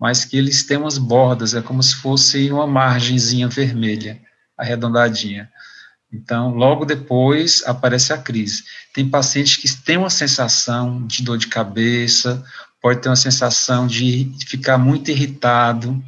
mas 0.00 0.24
que 0.24 0.38
eles 0.38 0.62
têm 0.62 0.78
umas 0.78 0.96
bordas, 0.96 1.52
é 1.52 1.60
como 1.60 1.82
se 1.82 1.94
fosse 1.96 2.50
uma 2.50 2.66
margenzinha 2.66 3.48
vermelha, 3.48 4.18
arredondadinha. 4.56 5.50
Então, 6.10 6.54
logo 6.54 6.86
depois 6.86 7.62
aparece 7.66 8.14
a 8.14 8.18
crise. 8.18 8.64
Tem 8.94 9.06
pacientes 9.06 9.56
que 9.56 9.84
têm 9.84 9.98
uma 9.98 10.08
sensação 10.08 11.06
de 11.06 11.22
dor 11.22 11.36
de 11.36 11.48
cabeça, 11.48 12.42
pode 12.80 13.02
ter 13.02 13.10
uma 13.10 13.16
sensação 13.16 13.86
de 13.86 14.32
ficar 14.46 14.78
muito 14.78 15.10
irritado, 15.10 16.02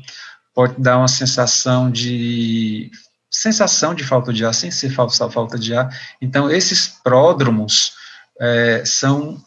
pode 0.55 0.81
dar 0.81 0.97
uma 0.97 1.09
sensação 1.09 1.90
de 1.90 2.90
sensação 3.31 3.95
de 3.95 4.03
falta 4.05 4.33
de 4.33 4.45
ar, 4.45 4.53
sem 4.53 4.71
ser 4.71 4.91
falta, 4.91 5.31
falta 5.31 5.59
de 5.59 5.75
ar. 5.75 5.89
Então, 6.21 6.51
esses 6.51 6.89
pródromos 6.89 7.93
é, 8.41 8.83
são, 8.85 9.41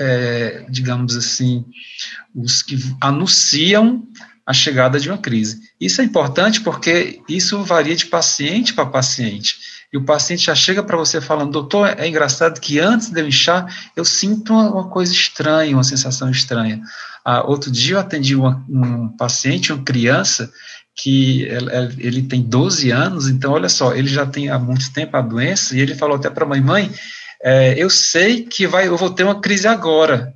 é, 0.00 0.64
digamos 0.68 1.16
assim, 1.16 1.64
os 2.34 2.62
que 2.62 2.76
anunciam 3.00 4.02
a 4.46 4.52
chegada 4.52 5.00
de 5.00 5.10
uma 5.10 5.18
crise. 5.18 5.60
Isso 5.80 6.00
é 6.00 6.04
importante 6.04 6.60
porque 6.60 7.20
isso 7.28 7.62
varia 7.64 7.96
de 7.96 8.06
paciente 8.06 8.72
para 8.72 8.86
paciente. 8.86 9.56
E 9.92 9.98
o 9.98 10.04
paciente 10.04 10.44
já 10.44 10.54
chega 10.54 10.82
para 10.82 10.96
você 10.96 11.20
falando, 11.20 11.52
doutor, 11.52 11.94
é 11.98 12.06
engraçado 12.06 12.60
que 12.60 12.78
antes 12.78 13.10
de 13.10 13.20
eu 13.20 13.26
inchar, 13.26 13.66
eu 13.96 14.04
sinto 14.04 14.52
uma, 14.52 14.70
uma 14.70 14.88
coisa 14.88 15.12
estranha, 15.12 15.76
uma 15.76 15.84
sensação 15.84 16.30
estranha. 16.30 16.80
Ah, 17.24 17.44
outro 17.44 17.72
dia 17.72 17.96
eu 17.96 18.00
atendi 18.00 18.36
uma, 18.36 18.64
um 18.68 19.08
paciente, 19.08 19.72
uma 19.72 19.82
criança, 19.82 20.52
que 20.96 21.46
ele 21.98 22.22
tem 22.22 22.42
12 22.42 22.90
anos, 22.90 23.28
então 23.28 23.52
olha 23.52 23.68
só, 23.68 23.94
ele 23.94 24.08
já 24.08 24.24
tem 24.24 24.48
há 24.48 24.58
muito 24.58 24.90
tempo 24.92 25.14
a 25.16 25.20
doença, 25.20 25.76
e 25.76 25.80
ele 25.80 25.94
falou 25.94 26.16
até 26.16 26.30
para 26.30 26.44
a 26.44 26.48
mãe, 26.48 26.60
mãe, 26.60 26.90
é, 27.42 27.74
eu 27.76 27.90
sei 27.90 28.44
que 28.44 28.66
vai, 28.66 28.88
eu 28.88 28.96
vou 28.96 29.10
ter 29.10 29.24
uma 29.24 29.38
crise 29.38 29.68
agora, 29.68 30.32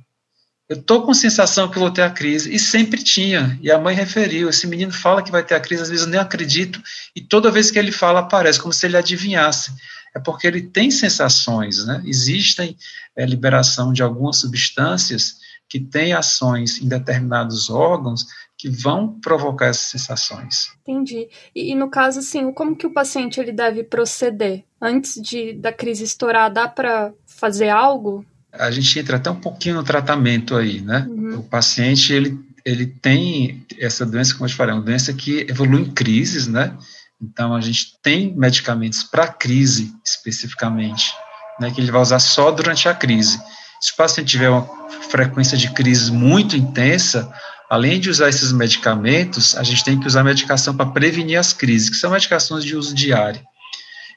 eu 0.69 0.77
estou 0.77 1.01
com 1.01 1.11
a 1.11 1.15
sensação 1.15 1.69
que 1.69 1.79
vou 1.79 1.89
ter 1.89 2.03
a 2.03 2.11
crise, 2.11 2.53
e 2.53 2.59
sempre 2.59 3.03
tinha, 3.03 3.57
e 3.61 3.71
a 3.71 3.79
mãe 3.79 3.95
referiu, 3.95 4.49
esse 4.49 4.67
menino 4.67 4.93
fala 4.93 5.23
que 5.23 5.31
vai 5.31 5.43
ter 5.43 5.55
a 5.55 5.59
crise, 5.59 5.81
às 5.81 5.89
vezes 5.89 6.05
eu 6.05 6.11
nem 6.11 6.19
acredito, 6.19 6.79
e 7.15 7.21
toda 7.21 7.51
vez 7.51 7.71
que 7.71 7.79
ele 7.79 7.91
fala 7.91 8.19
aparece, 8.19 8.59
como 8.59 8.71
se 8.71 8.85
ele 8.85 8.97
adivinhasse, 8.97 9.73
é 10.15 10.19
porque 10.19 10.45
ele 10.45 10.61
tem 10.61 10.91
sensações, 10.91 11.83
né, 11.85 12.03
existem 12.05 12.77
é, 13.15 13.25
liberação 13.25 13.91
de 13.91 14.03
algumas 14.03 14.37
substâncias 14.37 15.37
que 15.67 15.79
têm 15.79 16.13
ações 16.13 16.79
em 16.81 16.87
determinados 16.87 17.69
órgãos 17.69 18.27
que 18.61 18.69
vão 18.69 19.19
provocar 19.19 19.65
essas 19.65 19.87
sensações. 19.87 20.71
Entendi. 20.83 21.27
E, 21.55 21.71
e, 21.71 21.75
no 21.75 21.89
caso, 21.89 22.19
assim, 22.19 22.51
como 22.51 22.75
que 22.75 22.85
o 22.85 22.93
paciente 22.93 23.39
ele 23.39 23.51
deve 23.51 23.83
proceder? 23.83 24.63
Antes 24.79 25.19
de, 25.19 25.53
da 25.53 25.73
crise 25.73 26.03
estourar, 26.03 26.53
dá 26.53 26.67
para 26.67 27.11
fazer 27.25 27.69
algo? 27.69 28.23
A 28.53 28.69
gente 28.69 28.99
entra 28.99 29.17
até 29.17 29.31
um 29.31 29.39
pouquinho 29.39 29.75
no 29.75 29.83
tratamento 29.83 30.55
aí, 30.55 30.79
né? 30.79 31.07
Uhum. 31.09 31.39
O 31.39 31.43
paciente, 31.43 32.13
ele, 32.13 32.39
ele 32.63 32.85
tem 32.85 33.65
essa 33.79 34.05
doença, 34.05 34.33
como 34.33 34.45
eu 34.45 34.49
te 34.49 34.55
falei, 34.55 34.75
é 34.75 34.77
uma 34.77 34.85
doença 34.85 35.11
que 35.11 35.39
evolui 35.49 35.81
em 35.81 35.91
crises, 35.91 36.45
né? 36.45 36.77
Então, 37.19 37.55
a 37.55 37.61
gente 37.61 37.99
tem 38.03 38.31
medicamentos 38.35 39.01
para 39.01 39.27
crise, 39.27 39.91
especificamente, 40.05 41.11
né, 41.59 41.71
que 41.71 41.81
ele 41.81 41.91
vai 41.91 42.01
usar 42.01 42.19
só 42.19 42.51
durante 42.51 42.87
a 42.87 42.93
crise. 42.93 43.41
Se 43.79 43.91
o 43.93 43.95
paciente 43.95 44.29
tiver 44.29 44.49
uma 44.49 44.69
frequência 45.09 45.57
de 45.57 45.71
crise 45.71 46.11
muito 46.11 46.55
intensa, 46.55 47.31
além 47.71 48.01
de 48.01 48.09
usar 48.09 48.27
esses 48.27 48.51
medicamentos, 48.51 49.55
a 49.55 49.63
gente 49.63 49.85
tem 49.85 49.97
que 49.97 50.05
usar 50.05 50.25
medicação 50.25 50.75
para 50.75 50.87
prevenir 50.87 51.39
as 51.39 51.53
crises, 51.53 51.89
que 51.89 51.95
são 51.95 52.11
medicações 52.11 52.65
de 52.65 52.75
uso 52.75 52.93
diário. 52.93 53.39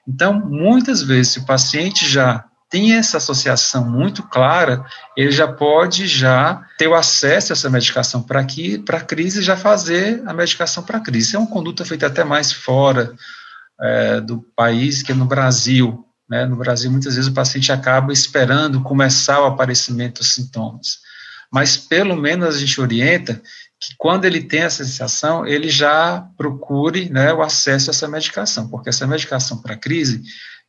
Então, 0.09 0.41
muitas 0.41 1.05
vezes, 1.05 1.35
se 1.35 1.39
o 1.39 1.47
paciente 1.47 2.05
já 2.05 2.45
tem 2.69 2.95
essa 2.95 3.19
associação 3.19 3.89
muito 3.89 4.25
clara, 4.25 4.85
ele 5.17 5.31
já 5.31 5.47
pode 5.47 6.09
já 6.09 6.67
ter 6.77 6.89
o 6.89 6.97
acesso 6.97 7.53
a 7.53 7.55
essa 7.55 7.71
medicação 7.71 8.21
para 8.21 8.41
aqui, 8.41 8.77
para 8.77 8.99
a 8.99 9.05
crise, 9.05 9.41
já 9.41 9.57
fazer 9.57 10.21
a 10.27 10.35
medicação 10.35 10.83
para 10.83 10.99
a 10.99 11.01
crise. 11.01 11.37
É 11.37 11.39
uma 11.39 11.47
conduta 11.47 11.85
feita 11.85 12.09
até 12.09 12.25
mais 12.25 12.51
fora 12.51 13.15
é, 13.81 14.21
do 14.21 14.45
país 14.57 15.01
que 15.01 15.15
no 15.15 15.27
Brasil. 15.27 16.05
Né? 16.29 16.45
No 16.45 16.57
Brasil, 16.57 16.91
muitas 16.91 17.15
vezes 17.15 17.31
o 17.31 17.35
paciente 17.35 17.71
acaba 17.71 18.13
esperando 18.13 18.83
começar 18.83 19.41
o 19.41 19.47
aparecimento 19.47 20.19
dos 20.19 20.35
sintomas. 20.35 21.05
Mas, 21.53 21.77
pelo 21.77 22.17
menos, 22.17 22.57
a 22.57 22.59
gente 22.59 22.81
orienta 22.81 23.41
que 23.81 23.95
quando 23.99 24.25
ele 24.25 24.43
tem 24.43 24.61
essa 24.61 24.85
sensação, 24.85 25.47
ele 25.47 25.69
já 25.69 26.27
procure 26.37 27.09
né, 27.11 27.33
o 27.33 27.43
acesso 27.43 27.91
a 27.91 27.93
essa 27.93 28.09
medicação, 28.09 28.69
porque 28.69 28.89
essa 28.89 29.07
medicação 29.07 29.61
para 29.61 29.77
crise, 29.77 30.23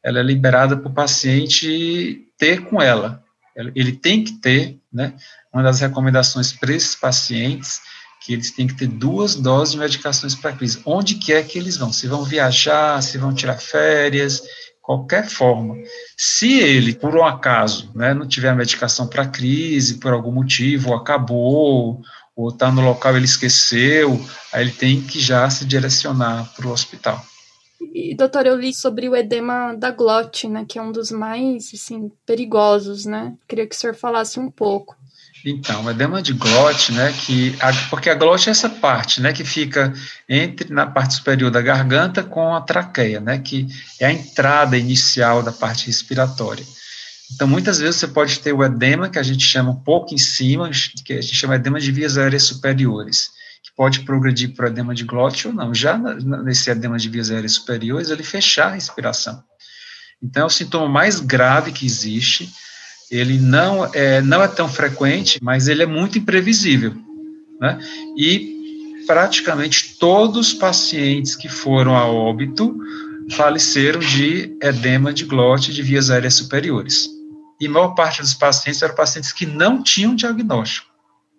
ela 0.04 0.20
é 0.20 0.24
liberada 0.24 0.76
para 0.78 0.90
o 0.90 0.94
paciente 0.94 2.28
ter 2.38 2.62
com 2.66 2.82
ela. 2.82 3.24
Ele 3.56 3.94
tem 3.94 4.24
que 4.24 4.34
ter, 4.34 4.78
né, 4.92 5.14
uma 5.54 5.64
das 5.64 5.80
recomendações 5.80 6.52
para 6.52 6.74
esses 6.74 6.96
pacientes, 6.96 7.80
que 8.22 8.34
eles 8.34 8.52
têm 8.52 8.68
que 8.68 8.76
ter 8.76 8.88
duas 8.88 9.36
doses 9.36 9.74
de 9.74 9.80
medicações 9.80 10.36
para 10.36 10.52
crise, 10.52 10.82
onde 10.84 11.16
quer 11.16 11.46
que 11.46 11.58
eles 11.58 11.78
vão, 11.78 11.94
se 11.94 12.08
vão 12.08 12.24
viajar, 12.24 13.02
se 13.02 13.18
vão 13.18 13.34
tirar 13.34 13.58
férias, 13.58 14.42
qualquer 14.86 15.28
forma. 15.28 15.76
Se 16.16 16.60
ele, 16.60 16.94
por 16.94 17.16
um 17.16 17.26
acaso, 17.26 17.90
né, 17.96 18.14
não 18.14 18.28
tiver 18.28 18.50
a 18.50 18.56
medicação 18.56 19.08
para 19.08 19.28
crise, 19.28 19.98
por 19.98 20.14
algum 20.14 20.32
motivo, 20.32 20.92
ou 20.92 20.96
acabou, 20.96 22.02
ou 22.36 22.50
está 22.50 22.72
no 22.72 22.82
local 22.82 23.16
ele 23.16 23.26
esqueceu, 23.26 24.24
aí 24.54 24.62
ele 24.62 24.72
tem 24.72 25.02
que 25.02 25.20
já 25.20 25.50
se 25.50 25.66
direcionar 25.66 26.54
para 26.56 26.68
o 26.68 26.72
hospital. 26.72 27.20
E, 27.94 28.16
doutor, 28.16 28.46
eu 28.46 28.56
li 28.56 28.74
sobre 28.74 29.10
o 29.10 29.16
edema 29.16 29.74
da 29.74 29.90
glote, 29.90 30.48
né, 30.48 30.66
que 30.68 30.78
é 30.78 30.82
um 30.82 30.92
dos 30.92 31.12
mais, 31.12 31.72
assim, 31.74 32.12
perigosos, 32.26 33.06
né? 33.06 33.34
Queria 33.48 33.68
que 33.68 33.76
o 33.76 33.78
senhor 33.78 33.96
falasse 33.96 34.40
um 34.40 34.52
pouco. 34.52 34.96
Então, 35.48 35.88
edema 35.92 36.24
de 36.24 36.34
glote, 36.34 36.92
né, 36.92 37.14
que 37.14 37.56
a, 37.60 37.72
porque 37.92 38.10
a 38.10 38.16
glote 38.16 38.50
é 38.50 38.52
essa 38.52 38.68
parte, 38.68 39.22
né, 39.22 39.32
que 39.32 39.46
fica 39.46 39.94
entre 40.28 40.74
na 40.74 40.88
parte 40.88 41.14
superior 41.14 41.52
da 41.52 41.62
garganta 41.62 42.24
com 42.24 42.56
a 42.56 42.62
traqueia, 42.62 43.20
né, 43.20 43.38
que 43.38 43.68
é 44.00 44.08
a 44.08 44.12
entrada 44.12 44.76
inicial 44.76 45.44
da 45.44 45.52
parte 45.52 45.86
respiratória. 45.86 46.66
Então, 47.32 47.48
muitas 47.48 47.78
vezes 47.78 47.98
você 47.98 48.08
pode 48.08 48.40
ter 48.40 48.54
o 48.54 48.64
edema, 48.64 49.08
que 49.08 49.20
a 49.20 49.24
gente 49.24 49.46
chama 49.46 49.70
um 49.70 49.76
pouco 49.76 50.16
em 50.16 50.18
cima, 50.18 50.70
que 51.06 51.14
a 51.14 51.22
gente 51.22 51.36
chama 51.36 51.56
edema 51.56 51.80
de 51.80 51.92
vias 51.92 52.18
aéreas 52.18 52.44
superiores, 52.44 53.30
que 53.64 53.72
pode 53.76 54.00
progredir 54.00 54.56
para 54.56 54.66
o 54.66 54.70
edema 54.70 54.96
de 54.96 55.04
glote 55.04 55.48
ou 55.48 55.54
não. 55.54 55.76
Já 55.76 55.96
nesse 55.96 56.72
edema 56.72 56.98
de 56.98 57.08
vias 57.08 57.30
aéreas 57.30 57.54
superiores, 57.54 58.10
ele 58.10 58.24
fechar 58.24 58.68
a 58.68 58.74
respiração. 58.74 59.44
Então, 60.22 60.44
é 60.44 60.46
o 60.46 60.50
sintoma 60.50 60.88
mais 60.88 61.20
grave 61.20 61.72
que 61.72 61.86
existe. 61.86 62.52
Ele 63.12 63.40
não 63.40 63.90
é, 63.94 64.22
não 64.22 64.42
é 64.42 64.48
tão 64.48 64.68
frequente, 64.68 65.40
mas 65.42 65.68
ele 65.68 65.84
é 65.84 65.86
muito 65.86 66.18
imprevisível. 66.18 66.94
Né? 67.60 67.80
E 68.18 69.04
praticamente 69.06 69.96
todos 70.00 70.48
os 70.48 70.54
pacientes 70.54 71.36
que 71.36 71.48
foram 71.48 71.96
a 71.96 72.06
óbito 72.06 72.76
faleceram 73.32 74.00
de 74.00 74.56
edema 74.62 75.14
de 75.14 75.26
glote 75.26 75.74
de 75.74 75.82
vias 75.82 76.10
aéreas 76.10 76.36
superiores 76.36 77.10
e 77.60 77.68
a 77.68 77.70
maior 77.70 77.90
parte 77.90 78.22
dos 78.22 78.34
pacientes 78.34 78.82
eram 78.82 78.96
pacientes 78.96 79.32
que 79.32 79.46
não 79.46 79.82
tinham 79.82 80.16
diagnóstico. 80.16 80.88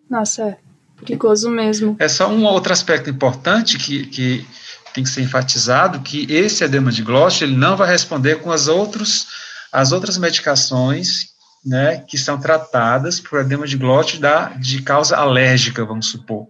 Nossa, 0.08 0.42
é 0.42 0.58
perigoso 1.04 1.50
mesmo. 1.50 1.96
É 1.99 2.08
só 2.08 2.28
um 2.28 2.44
outro 2.44 2.73
aspecto 2.73 3.11
importante 3.11 3.78
que, 3.78 4.06
que 4.06 4.46
tem 4.94 5.04
que 5.04 5.11
ser 5.11 5.23
enfatizado, 5.23 6.00
que 6.00 6.26
esse 6.33 6.64
edema 6.64 6.90
de 6.90 7.02
glote, 7.02 7.44
ele 7.44 7.57
não 7.57 7.76
vai 7.76 7.88
responder 7.88 8.37
com 8.37 8.50
as, 8.50 8.66
outros, 8.66 9.26
as 9.70 9.92
outras 9.92 10.16
medicações 10.16 11.36
né, 11.66 11.98
que 11.98 12.16
são 12.16 12.38
tratadas 12.38 13.18
por 13.18 13.40
edema 13.40 13.66
de 13.66 13.76
glote 13.76 14.20
da, 14.20 14.50
de 14.50 14.83
causa 14.83 15.16
alérgica, 15.16 15.85
vamos 15.85 16.07
supor. 16.07 16.48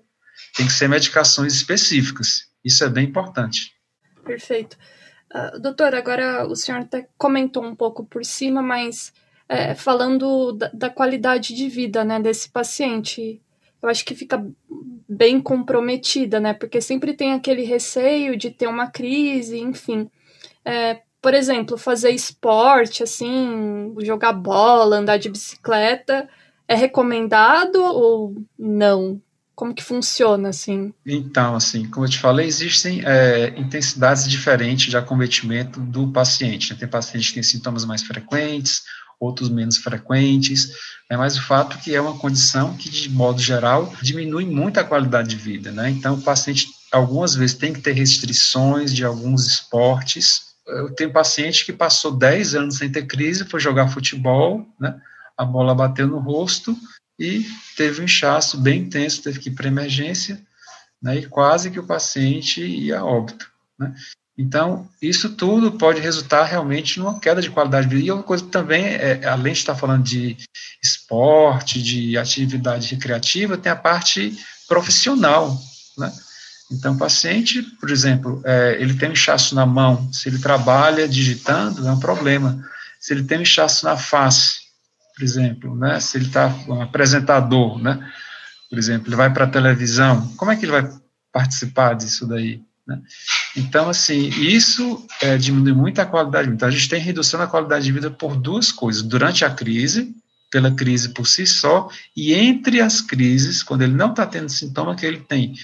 Tem 0.55 0.67
que 0.67 0.73
ser 0.73 0.89
medicações 0.89 1.55
específicas. 1.55 2.49
Isso 2.63 2.85
é 2.85 2.89
bem 2.89 3.07
importante. 3.07 3.73
Perfeito. 4.23 4.77
Uh, 5.35 5.59
doutor, 5.59 5.95
agora 5.95 6.47
o 6.47 6.55
senhor 6.55 6.83
até 6.83 7.09
comentou 7.17 7.65
um 7.65 7.75
pouco 7.75 8.05
por 8.05 8.25
cima, 8.25 8.61
mas 8.61 9.13
é, 9.49 9.75
falando 9.75 10.53
da, 10.53 10.71
da, 10.73 10.91
qualidade 10.91 11.55
de 11.55 11.69
vida 11.69 12.05
né, 12.05 12.21
desse 12.21 12.51
paciente. 12.51 13.41
Eu 13.83 13.89
acho 13.89 14.05
que 14.05 14.15
fica 14.15 14.45
bem 15.09 15.41
comprometida, 15.41 16.41
né? 16.41 16.53
Porque 16.53 16.81
sempre 16.81 17.15
tem 17.15 17.33
aquele 17.33 17.63
receio 17.63 18.37
de 18.37 18.51
ter 18.51 18.67
uma 18.67 18.91
crise, 18.91 19.59
enfim. 19.59 20.11
É, 20.65 21.01
por 21.27 21.35
exemplo, 21.35 21.77
fazer 21.77 22.13
esporte, 22.13 23.03
assim, 23.03 23.93
jogar 24.01 24.33
bola, 24.33 24.99
andar 24.99 25.17
de 25.17 25.29
bicicleta, 25.29 26.29
é 26.69 26.77
recomendado 26.77 27.83
ou 27.83 28.45
não? 28.57 29.21
Como 29.53 29.75
que 29.75 29.83
funciona, 29.83 30.51
assim? 30.51 30.95
Então, 31.05 31.57
assim, 31.57 31.91
como 31.91 32.07
eu 32.07 32.11
te 32.11 32.21
falei, 32.21 32.47
existem 32.47 33.03
é, 33.05 33.53
intensidades 33.59 34.29
diferentes 34.29 34.89
de 34.89 34.97
acometimento 34.97 35.81
do 35.81 36.13
paciente. 36.13 36.71
Né? 36.71 36.77
Tem 36.79 36.89
paciente 36.89 37.27
que 37.27 37.35
tem 37.35 37.43
sintomas 37.43 37.85
mais 37.85 38.05
frequentes, 38.05 38.85
outros 39.19 39.49
menos 39.49 39.79
frequentes, 39.79 40.69
né, 41.11 41.17
mas 41.17 41.37
o 41.37 41.43
fato 41.43 41.77
é 41.77 41.81
que 41.81 41.93
é 41.93 42.01
uma 42.01 42.17
condição 42.17 42.77
que, 42.77 42.89
de 42.89 43.11
modo 43.11 43.43
geral, 43.43 43.93
diminui 44.01 44.45
muito 44.45 44.79
a 44.79 44.85
qualidade 44.85 45.31
de 45.31 45.37
vida, 45.37 45.73
né, 45.73 45.91
então 45.91 46.15
o 46.15 46.23
paciente, 46.23 46.69
algumas 46.93 47.35
vezes, 47.35 47.57
tem 47.57 47.73
que 47.73 47.81
ter 47.81 47.95
restrições 47.95 48.95
de 48.95 49.05
alguns 49.05 49.47
esportes, 49.47 50.46
eu 50.67 50.91
tenho 50.95 51.13
paciente 51.13 51.65
que 51.65 51.73
passou 51.73 52.13
10 52.13 52.55
anos 52.55 52.79
sem 52.79 52.91
ter 52.91 53.07
crise, 53.07 53.45
foi 53.45 53.61
jogar 53.61 53.89
futebol, 53.89 54.67
né, 54.79 55.01
a 55.37 55.45
bola 55.45 55.75
bateu 55.75 56.07
no 56.07 56.19
rosto 56.19 56.77
e 57.19 57.47
teve 57.77 58.01
um 58.01 58.05
inchaço 58.05 58.59
bem 58.59 58.81
intenso, 58.81 59.23
teve 59.23 59.39
que 59.39 59.49
ir 59.49 59.55
para 59.55 59.69
emergência, 59.69 60.41
né, 61.01 61.17
e 61.17 61.27
quase 61.27 61.71
que 61.71 61.81
o 61.81 61.87
paciente 61.87 62.61
ia 62.61 63.01
a 63.01 63.05
óbito, 63.05 63.51
né. 63.79 63.95
Então, 64.39 64.87
isso 65.01 65.31
tudo 65.31 65.73
pode 65.73 65.99
resultar 65.99 66.45
realmente 66.45 66.99
numa 66.99 67.19
queda 67.19 67.41
de 67.41 67.49
qualidade 67.49 67.89
de 67.89 67.97
vida. 67.97 68.09
E 68.09 68.13
uma 68.13 68.23
coisa 68.23 68.45
também, 68.45 68.85
é, 68.85 69.25
além 69.27 69.55
de 69.55 69.61
estar 69.61 69.75
falando 69.75 70.03
de 70.03 70.37
esporte, 70.83 71.83
de 71.83 72.19
atividade 72.19 72.95
recreativa, 72.95 73.57
tem 73.57 73.73
a 73.73 73.77
parte 73.77 74.39
profissional, 74.69 75.59
né? 75.97 76.13
Então, 76.71 76.95
o 76.95 76.99
paciente, 76.99 77.63
por 77.63 77.91
exemplo, 77.91 78.43
é, 78.45 78.77
ele 78.81 78.95
tem 78.95 79.09
um 79.09 79.13
inchaço 79.13 79.55
na 79.55 79.65
mão, 79.65 80.13
se 80.13 80.29
ele 80.29 80.39
trabalha 80.39 81.09
digitando, 81.09 81.87
é 81.87 81.93
um 81.93 82.01
problema. 82.01 82.65
Se 82.99 83.13
ele 83.15 83.23
tem 83.25 83.39
um 83.39 83.43
inchaço 83.43 83.85
na 83.85 83.97
face, 83.97 84.67
por 85.15 85.23
exemplo, 85.23 85.77
né? 85.77 86.01
Se 86.01 86.19
ele 86.19 86.27
está 86.27 86.49
um 86.69 86.83
apresentador, 86.83 87.81
né? 87.81 88.13
Por 88.69 88.79
exemplo, 88.79 89.09
ele 89.09 89.17
vai 89.17 89.33
para 89.33 89.45
a 89.45 89.49
televisão, 89.49 90.29
como 90.37 90.51
é 90.51 90.57
que 90.57 90.65
ele 90.65 90.73
vai 90.73 90.91
participar 91.33 91.95
disso 91.95 92.27
daí? 92.27 92.61
Né? 92.87 93.01
Então, 93.57 93.89
assim, 93.89 94.29
isso 94.29 95.07
é, 95.21 95.37
diminui 95.37 95.73
muito 95.73 96.01
a 96.01 96.07
qualidade 96.07 96.45
de 96.45 96.51
vida. 96.51 96.57
Então, 96.57 96.69
a 96.69 96.73
gente 96.73 96.89
tem 96.89 97.01
redução 97.01 97.39
da 97.39 97.47
qualidade 97.47 97.85
de 97.85 97.93
vida 97.93 98.11
por 98.11 98.37
duas 98.37 98.73
coisas: 98.73 99.03
durante 99.03 99.45
a 99.45 99.51
crise, 99.51 100.15
pela 100.51 100.71
crise 100.71 101.11
por 101.11 101.27
si 101.27 101.47
só, 101.47 101.89
e 102.17 102.35
entre 102.35 102.81
as 102.81 103.01
crises, 103.01 103.63
quando 103.63 103.83
ele 103.83 103.95
não 103.95 104.11
está 104.11 104.27
tendo 104.27 104.49
sintoma, 104.49 104.95
que 104.95 105.05
ele 105.07 105.21
tem 105.21 105.55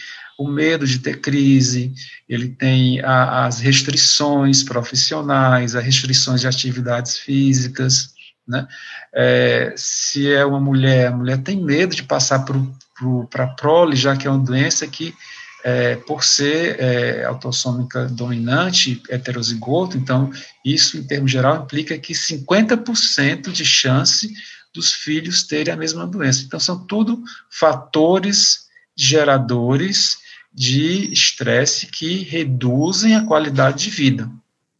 o 0.43 0.49
medo 0.49 0.87
de 0.87 0.99
ter 0.99 1.21
crise, 1.21 1.93
ele 2.29 2.49
tem 2.49 3.01
a, 3.01 3.47
as 3.47 3.61
restrições 3.61 4.63
profissionais, 4.63 5.77
as 5.77 5.85
restrições 5.85 6.41
de 6.41 6.47
atividades 6.47 7.19
físicas, 7.19 8.13
né? 8.47 8.67
É, 9.15 9.73
se 9.77 10.33
é 10.33 10.45
uma 10.45 10.61
mulher, 10.61 11.09
a 11.09 11.17
mulher 11.17 11.39
tem 11.39 11.63
medo 11.63 11.95
de 11.95 12.03
passar 12.03 12.45
para 12.45 13.45
a 13.45 13.49
prole, 13.49 13.95
já 13.95 14.17
que 14.17 14.27
é 14.27 14.31
uma 14.31 14.45
doença 14.45 14.87
que 14.87 15.15
é, 15.65 15.95
por 15.95 16.25
ser 16.25 16.81
é, 16.81 17.25
autossômica 17.25 18.07
dominante, 18.07 19.01
heterozigoto, 19.09 19.97
então 19.97 20.33
isso, 20.65 20.99
em 20.99 21.05
termos 21.05 21.31
geral, 21.31 21.63
implica 21.63 21.97
que 21.99 22.13
50% 22.13 23.53
de 23.53 23.65
chance 23.65 24.33
dos 24.75 24.93
filhos 24.93 25.45
terem 25.45 25.73
a 25.73 25.77
mesma 25.77 26.07
doença. 26.07 26.43
Então, 26.45 26.59
são 26.59 26.85
tudo 26.85 27.23
fatores 27.49 28.67
geradores 28.97 30.19
de 30.53 31.13
estresse 31.13 31.87
que 31.87 32.23
reduzem 32.23 33.17
a 33.17 33.25
qualidade 33.25 33.85
de 33.85 33.91
vida. 33.91 34.31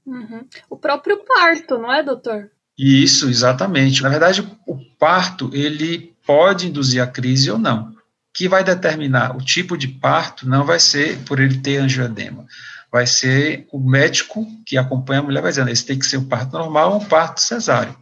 Uhum. 0.05 0.45
O 0.69 0.77
próprio 0.77 1.25
parto, 1.25 1.79
não 1.79 1.93
é, 1.93 2.03
doutor? 2.03 2.51
Isso, 2.77 3.29
exatamente. 3.29 4.03
Na 4.03 4.09
verdade, 4.09 4.47
o 4.67 4.77
parto, 4.99 5.51
ele 5.53 6.15
pode 6.27 6.69
induzir 6.69 7.03
a 7.03 7.07
crise 7.07 7.51
ou 7.51 7.59
não 7.59 7.93
que 8.33 8.49
vai 8.49 8.65
determinar 8.65 9.37
o 9.37 9.41
tipo 9.41 9.77
de 9.77 9.87
parto 9.87 10.49
não 10.49 10.65
vai 10.65 10.81
ser 10.81 11.19
por 11.25 11.39
ele 11.39 11.59
ter 11.59 11.77
angioedema, 11.79 12.47
vai 12.91 13.07
ser 13.07 13.67
o 13.71 13.79
médico 13.79 14.47
que 14.65 14.79
acompanha 14.79 15.21
a 15.21 15.23
mulher 15.23 15.43
vai 15.43 15.51
dizendo, 15.51 15.71
esse 15.71 15.85
tem 15.85 15.99
que 15.99 16.07
ser 16.07 16.17
um 16.17 16.25
parto 16.25 16.53
normal 16.53 16.93
ou 16.93 17.01
um 17.01 17.05
parto 17.05 17.41
cesáreo, 17.41 17.97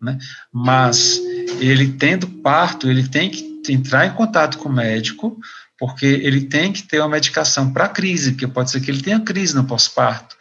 né? 0.00 0.18
Mas 0.52 1.18
ele 1.60 1.92
tendo 1.92 2.26
parto, 2.26 2.88
ele 2.88 3.06
tem 3.06 3.30
que 3.30 3.50
entrar 3.68 4.06
em 4.06 4.14
contato 4.14 4.58
com 4.58 4.68
o 4.68 4.72
médico 4.72 5.38
porque 5.80 6.04
ele 6.04 6.42
tem 6.42 6.74
que 6.74 6.82
ter 6.82 7.00
uma 7.00 7.08
medicação 7.08 7.72
para 7.72 7.88
crise, 7.88 8.32
porque 8.32 8.46
pode 8.46 8.70
ser 8.70 8.82
que 8.82 8.90
ele 8.90 9.00
tenha 9.00 9.18
crise 9.18 9.56
no 9.56 9.64
pós-parto, 9.64 10.36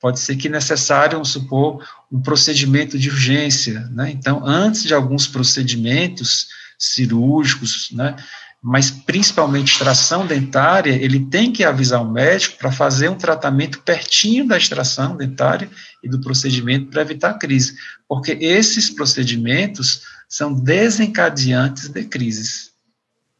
pode 0.00 0.18
ser 0.18 0.34
que 0.34 0.48
necessário, 0.48 1.12
vamos 1.12 1.28
supor, 1.28 1.86
um 2.10 2.20
procedimento 2.20 2.98
de 2.98 3.08
urgência, 3.08 3.88
né? 3.92 4.10
Então, 4.10 4.44
antes 4.44 4.82
de 4.82 4.92
alguns 4.92 5.28
procedimentos 5.28 6.48
cirúrgicos, 6.76 7.92
né, 7.92 8.16
mas 8.60 8.90
principalmente 8.90 9.72
extração 9.72 10.26
dentária, 10.26 10.92
ele 10.92 11.20
tem 11.20 11.52
que 11.52 11.62
avisar 11.62 12.02
o 12.02 12.10
médico 12.10 12.58
para 12.58 12.72
fazer 12.72 13.08
um 13.08 13.16
tratamento 13.16 13.80
pertinho 13.82 14.46
da 14.46 14.56
extração 14.56 15.16
dentária 15.16 15.70
e 16.02 16.08
do 16.08 16.20
procedimento 16.20 16.90
para 16.90 17.02
evitar 17.02 17.34
crise, 17.34 17.76
porque 18.08 18.32
esses 18.40 18.90
procedimentos 18.90 20.02
são 20.28 20.52
desencadeantes 20.52 21.88
de 21.88 22.04
crises. 22.04 22.72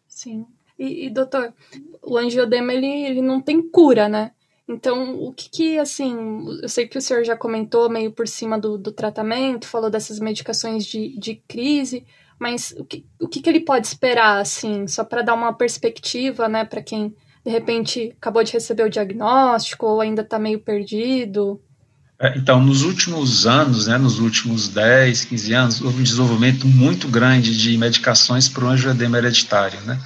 Sim. 0.08 0.46
E, 0.80 1.06
e 1.06 1.10
doutor, 1.10 1.52
o 2.02 2.16
angiodema 2.16 2.72
ele, 2.72 2.86
ele 2.86 3.20
não 3.20 3.38
tem 3.38 3.60
cura, 3.60 4.08
né? 4.08 4.30
Então, 4.66 5.14
o 5.20 5.30
que 5.30 5.50
que, 5.50 5.78
assim, 5.78 6.16
eu 6.62 6.68
sei 6.68 6.88
que 6.88 6.96
o 6.96 7.02
senhor 7.02 7.22
já 7.22 7.36
comentou 7.36 7.90
meio 7.90 8.10
por 8.12 8.26
cima 8.26 8.58
do, 8.58 8.78
do 8.78 8.90
tratamento, 8.90 9.66
falou 9.66 9.90
dessas 9.90 10.18
medicações 10.18 10.86
de, 10.86 11.18
de 11.18 11.34
crise, 11.46 12.06
mas 12.38 12.72
o 12.78 12.84
que, 12.84 13.04
o 13.20 13.28
que 13.28 13.42
que 13.42 13.50
ele 13.50 13.60
pode 13.60 13.86
esperar, 13.86 14.40
assim, 14.40 14.86
só 14.86 15.04
para 15.04 15.22
dar 15.22 15.34
uma 15.34 15.52
perspectiva, 15.52 16.48
né, 16.48 16.64
para 16.64 16.80
quem, 16.80 17.14
de 17.44 17.50
repente, 17.50 18.14
acabou 18.16 18.42
de 18.42 18.52
receber 18.52 18.84
o 18.84 18.90
diagnóstico 18.90 19.84
ou 19.84 20.00
ainda 20.00 20.22
está 20.22 20.38
meio 20.38 20.60
perdido? 20.60 21.60
É, 22.18 22.38
então, 22.38 22.62
nos 22.62 22.82
últimos 22.82 23.46
anos, 23.46 23.86
né, 23.86 23.98
nos 23.98 24.18
últimos 24.18 24.68
10, 24.68 25.24
15 25.26 25.52
anos, 25.52 25.80
houve 25.82 26.00
um 26.00 26.04
desenvolvimento 26.04 26.66
muito 26.66 27.08
grande 27.08 27.54
de 27.54 27.76
medicações 27.76 28.48
para 28.48 28.64
o 28.64 28.68
angioedema 28.68 29.18
hereditário, 29.18 29.80
né? 29.82 29.98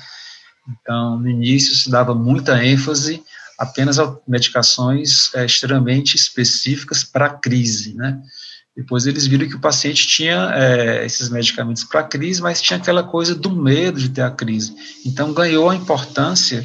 Então, 0.69 1.19
no 1.19 1.29
início 1.29 1.75
se 1.75 1.91
dava 1.91 2.15
muita 2.15 2.65
ênfase 2.65 3.23
apenas 3.59 3.99
a 3.99 4.17
medicações 4.27 5.33
é, 5.35 5.45
extremamente 5.45 6.17
específicas 6.17 7.05
para 7.05 7.31
crise, 7.31 7.95
né? 7.95 8.21
Depois 8.77 9.07
eles 9.07 9.25
viram 9.27 9.49
que 9.49 9.55
o 9.55 9.61
paciente 9.61 10.09
tinha 10.09 10.51
é, 10.53 11.07
esses 11.07 11.29
medicamentos 11.29 11.85
para 11.85 12.03
crise, 12.03 12.43
mas 12.43 12.61
tinha 12.61 12.77
aquela 12.77 13.05
coisa 13.05 13.33
do 13.33 13.49
medo 13.51 14.01
de 14.01 14.09
ter 14.09 14.23
a 14.23 14.31
crise. 14.33 14.75
Então 15.07 15.33
ganhou 15.33 15.71
a 15.71 15.77
importância 15.77 16.65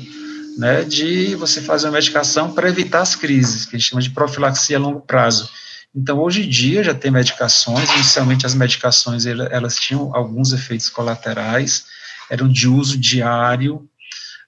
né, 0.58 0.84
de 0.84 1.36
você 1.36 1.62
fazer 1.62 1.86
uma 1.86 1.94
medicação 1.94 2.52
para 2.52 2.68
evitar 2.68 3.02
as 3.02 3.16
crises, 3.16 3.66
que 3.66 3.76
a 3.76 3.80
gente 3.80 3.90
chama 3.90 4.02
de 4.02 4.10
profilaxia 4.10 4.78
a 4.78 4.80
longo 4.80 5.02
prazo. 5.02 5.50
Então, 5.96 6.20
hoje 6.20 6.44
em 6.46 6.50
dia, 6.50 6.84
já 6.84 6.94
tem 6.94 7.10
medicações, 7.10 7.90
inicialmente 7.96 8.46
as 8.46 8.54
medicações, 8.54 9.26
elas 9.26 9.76
tinham 9.76 10.16
alguns 10.16 10.52
efeitos 10.52 10.90
colaterais, 10.90 11.86
eram 12.30 12.48
de 12.48 12.68
uso 12.68 12.98
diário, 12.98 13.90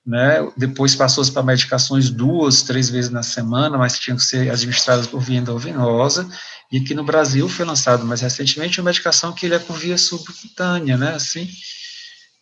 né? 0.06 0.39
Depois 0.58 0.96
passou 0.96 1.26
para 1.32 1.44
medicações 1.44 2.10
duas, 2.10 2.63
três 2.63 2.89
vezes 2.89 3.12
na 3.12 3.24
semana, 3.24 3.78
mas 3.78 4.00
tinham 4.00 4.17
que 4.17 4.24
ser 4.24 4.50
administradas 4.50 5.08
por 5.08 5.22
via 5.22 5.39
endovenosa. 5.39 6.28
E 6.72 6.78
aqui 6.78 6.94
no 6.94 7.04
Brasil 7.04 7.48
foi 7.50 7.65
lançado 7.65 8.06
mais 8.06 8.22
recentemente 8.22 8.80
uma 8.80 8.86
medicação 8.86 9.34
que 9.34 9.46
ele 9.46 9.56
é 9.56 9.60
por 9.60 9.78
via 9.78 9.98
subcutânea, 9.98 10.98
né? 10.98 11.13
Assim. 11.15 11.48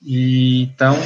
E 0.01 0.63
então, 0.63 0.97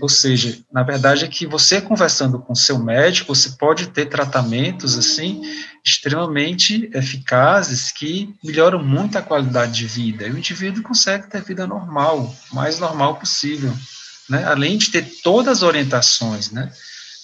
ou 0.00 0.08
seja, 0.08 0.58
na 0.72 0.82
verdade 0.82 1.24
é 1.24 1.28
que 1.28 1.46
você 1.46 1.80
conversando 1.80 2.38
com 2.38 2.54
seu 2.54 2.78
médico, 2.78 3.34
você 3.34 3.50
pode 3.50 3.88
ter 3.88 4.06
tratamentos 4.06 4.96
assim 4.96 5.42
extremamente 5.84 6.90
eficazes 6.94 7.92
que 7.92 8.34
melhoram 8.42 8.82
muito 8.82 9.18
a 9.18 9.22
qualidade 9.22 9.72
de 9.72 9.86
vida. 9.86 10.26
E 10.26 10.30
o 10.30 10.38
indivíduo 10.38 10.82
consegue 10.82 11.28
ter 11.28 11.42
vida 11.42 11.66
normal, 11.66 12.34
mais 12.52 12.78
normal 12.78 13.16
possível 13.16 13.74
né? 14.28 14.44
além 14.44 14.76
de 14.76 14.90
ter 14.90 15.02
todas 15.22 15.58
as 15.58 15.62
orientações, 15.62 16.50
né? 16.50 16.70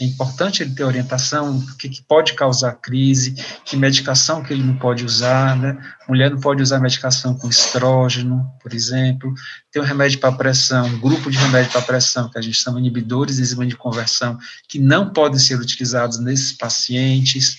É 0.00 0.04
importante 0.04 0.60
ele 0.60 0.74
ter 0.74 0.82
orientação 0.82 1.56
do 1.56 1.76
que, 1.76 1.88
que, 1.88 2.02
pode 2.02 2.34
causar 2.34 2.72
crise, 2.72 3.36
que 3.64 3.76
medicação 3.76 4.42
que 4.42 4.52
ele 4.52 4.62
não 4.62 4.76
pode 4.76 5.04
usar, 5.04 5.56
né? 5.56 5.80
Mulher 6.08 6.30
não 6.30 6.40
pode 6.40 6.60
usar 6.60 6.80
medicação 6.80 7.38
com 7.38 7.48
estrógeno, 7.48 8.44
por 8.60 8.74
exemplo. 8.74 9.32
Tem 9.70 9.80
um 9.80 9.84
remédio 9.84 10.18
para 10.18 10.32
pressão, 10.32 10.86
um 10.86 10.98
grupo 10.98 11.30
de 11.30 11.38
remédio 11.38 11.70
para 11.70 11.82
pressão, 11.82 12.28
que 12.28 12.36
a 12.36 12.42
gente 12.42 12.56
chama 12.56 12.80
inibidores 12.80 13.36
de 13.36 13.42
enzima 13.42 13.64
de 13.64 13.76
conversão, 13.76 14.36
que 14.68 14.80
não 14.80 15.12
podem 15.12 15.38
ser 15.38 15.60
utilizados 15.60 16.18
nesses 16.18 16.52
pacientes. 16.52 17.56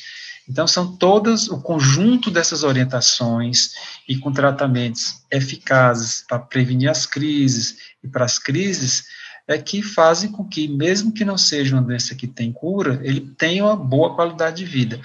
Então, 0.48 0.68
são 0.68 0.96
todas 0.96 1.48
o 1.48 1.62
conjunto 1.62 2.30
dessas 2.30 2.64
orientações 2.64 3.72
e 4.08 4.18
com 4.18 4.32
tratamentos 4.32 5.22
eficazes 5.32 6.24
para 6.28 6.40
prevenir 6.40 6.90
as 6.90 7.06
crises 7.06 7.78
e 8.04 8.10
para 8.10 8.26
as 8.26 8.38
crises, 8.38 9.06
é 9.48 9.58
que 9.58 9.82
fazem 9.82 10.32
com 10.32 10.44
que, 10.44 10.68
mesmo 10.68 11.12
que 11.12 11.24
não 11.24 11.38
seja 11.38 11.76
uma 11.76 11.82
doença 11.82 12.16
que 12.16 12.28
tem 12.28 12.52
cura, 12.52 13.00
ele 13.04 13.22
tenha 13.38 13.64
uma 13.64 13.76
boa 13.76 14.16
qualidade 14.16 14.58
de 14.58 14.66
vida. 14.66 15.00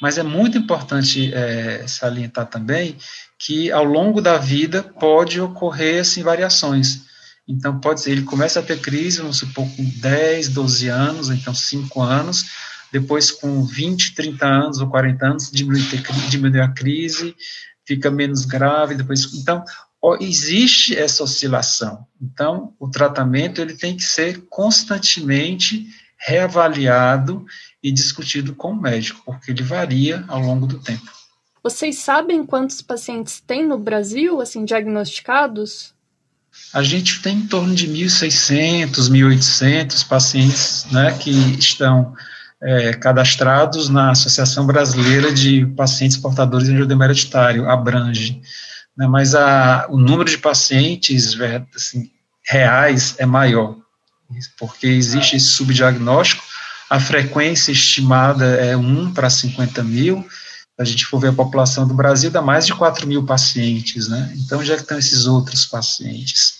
Mas 0.00 0.18
é 0.18 0.22
muito 0.22 0.58
importante 0.58 1.32
é, 1.32 1.86
salientar 1.86 2.46
também 2.46 2.96
que 3.38 3.70
ao 3.70 3.84
longo 3.84 4.20
da 4.20 4.36
vida 4.36 4.82
pode 4.82 5.40
ocorrer 5.40 6.00
assim, 6.00 6.22
variações. 6.22 7.06
Então, 7.48 7.78
pode 7.78 8.00
ser, 8.00 8.12
ele 8.12 8.22
começa 8.22 8.60
a 8.60 8.62
ter 8.62 8.80
crise, 8.80 9.20
vamos 9.20 9.38
supor, 9.38 9.68
com 9.76 9.84
10, 9.84 10.48
12 10.48 10.88
anos, 10.88 11.30
então 11.30 11.54
5 11.54 12.02
anos, 12.02 12.46
depois 12.92 13.30
com 13.30 13.64
20, 13.64 14.14
30 14.14 14.46
anos 14.46 14.78
ou 14.80 14.88
40 14.88 15.26
anos, 15.26 15.50
diminui, 15.50 15.82
diminui 16.28 16.60
a 16.60 16.68
crise, 16.68 17.36
fica 17.86 18.10
menos 18.10 18.44
grave, 18.44 18.96
depois, 18.96 19.32
então, 19.34 19.64
existe 20.20 20.96
essa 20.96 21.22
oscilação. 21.22 22.06
Então, 22.20 22.74
o 22.78 22.88
tratamento 22.88 23.60
ele 23.60 23.74
tem 23.74 23.96
que 23.96 24.04
ser 24.04 24.42
constantemente 24.48 25.86
reavaliado 26.18 27.44
e 27.82 27.92
discutido 27.92 28.54
com 28.54 28.72
o 28.72 28.80
médico, 28.80 29.22
porque 29.24 29.50
ele 29.50 29.62
varia 29.62 30.24
ao 30.28 30.40
longo 30.40 30.66
do 30.66 30.78
tempo. 30.78 31.10
Vocês 31.62 31.98
sabem 31.98 32.46
quantos 32.46 32.80
pacientes 32.80 33.42
tem 33.44 33.66
no 33.66 33.78
Brasil, 33.78 34.40
assim, 34.40 34.64
diagnosticados? 34.64 35.94
A 36.72 36.82
gente 36.82 37.20
tem 37.20 37.38
em 37.38 37.46
torno 37.46 37.74
de 37.74 37.88
1.600, 37.88 39.10
1.800 39.10 40.06
pacientes 40.06 40.86
né, 40.90 41.16
que 41.18 41.30
estão 41.58 42.14
é, 42.62 42.94
cadastrados 42.94 43.88
na 43.88 44.12
Associação 44.12 44.66
Brasileira 44.66 45.32
de 45.32 45.66
Pacientes 45.76 46.16
Portadores 46.16 46.66
de 46.66 46.72
Angioedema 46.72 47.04
Hereditário, 47.04 47.68
abrange 47.68 48.40
né, 48.96 49.06
mas 49.06 49.34
a, 49.34 49.86
o 49.88 49.98
número 49.98 50.28
de 50.28 50.38
pacientes 50.38 51.36
assim, 51.74 52.10
reais 52.44 53.14
é 53.18 53.26
maior, 53.26 53.76
porque 54.58 54.86
existe 54.86 55.36
esse 55.36 55.48
subdiagnóstico, 55.48 56.42
a 56.88 57.00
frequência 57.00 57.72
estimada 57.72 58.44
é 58.44 58.76
1 58.76 59.12
para 59.12 59.28
50 59.28 59.82
mil, 59.82 60.24
se 60.76 60.82
a 60.82 60.84
gente 60.84 61.06
for 61.06 61.18
ver 61.18 61.28
a 61.28 61.32
população 61.32 61.86
do 61.86 61.94
Brasil, 61.94 62.30
dá 62.30 62.42
mais 62.42 62.66
de 62.66 62.74
4 62.74 63.06
mil 63.06 63.24
pacientes, 63.24 64.08
né? 64.08 64.32
Então, 64.36 64.62
já 64.62 64.74
estão 64.74 64.98
esses 64.98 65.26
outros 65.26 65.64
pacientes. 65.64 66.58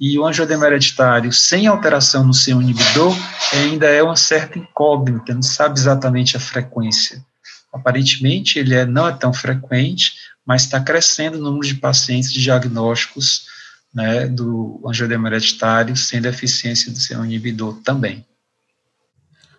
E 0.00 0.18
o 0.18 0.26
angiodema 0.26 0.66
hereditário, 0.66 1.32
sem 1.32 1.68
alteração 1.68 2.24
no 2.24 2.34
seu 2.34 2.60
inibidor, 2.60 3.16
ainda 3.52 3.86
é 3.86 4.02
uma 4.02 4.16
certa 4.16 4.58
incógnita, 4.58 5.32
não 5.32 5.42
sabe 5.42 5.78
exatamente 5.78 6.36
a 6.36 6.40
frequência. 6.40 7.24
Aparentemente, 7.72 8.58
ele 8.58 8.74
é, 8.74 8.84
não 8.84 9.06
é 9.06 9.12
tão 9.12 9.32
frequente, 9.32 10.14
mas 10.46 10.62
está 10.62 10.80
crescendo 10.80 11.38
o 11.38 11.40
número 11.40 11.66
de 11.66 11.74
pacientes 11.74 12.32
de 12.32 12.42
diagnósticos 12.42 13.46
né, 13.94 14.26
do 14.26 14.80
angiodema 14.86 15.28
hereditário 15.28 15.96
sem 15.96 16.20
deficiência 16.20 16.90
do 16.90 16.98
seu 16.98 17.24
inibidor 17.24 17.80
também. 17.82 18.24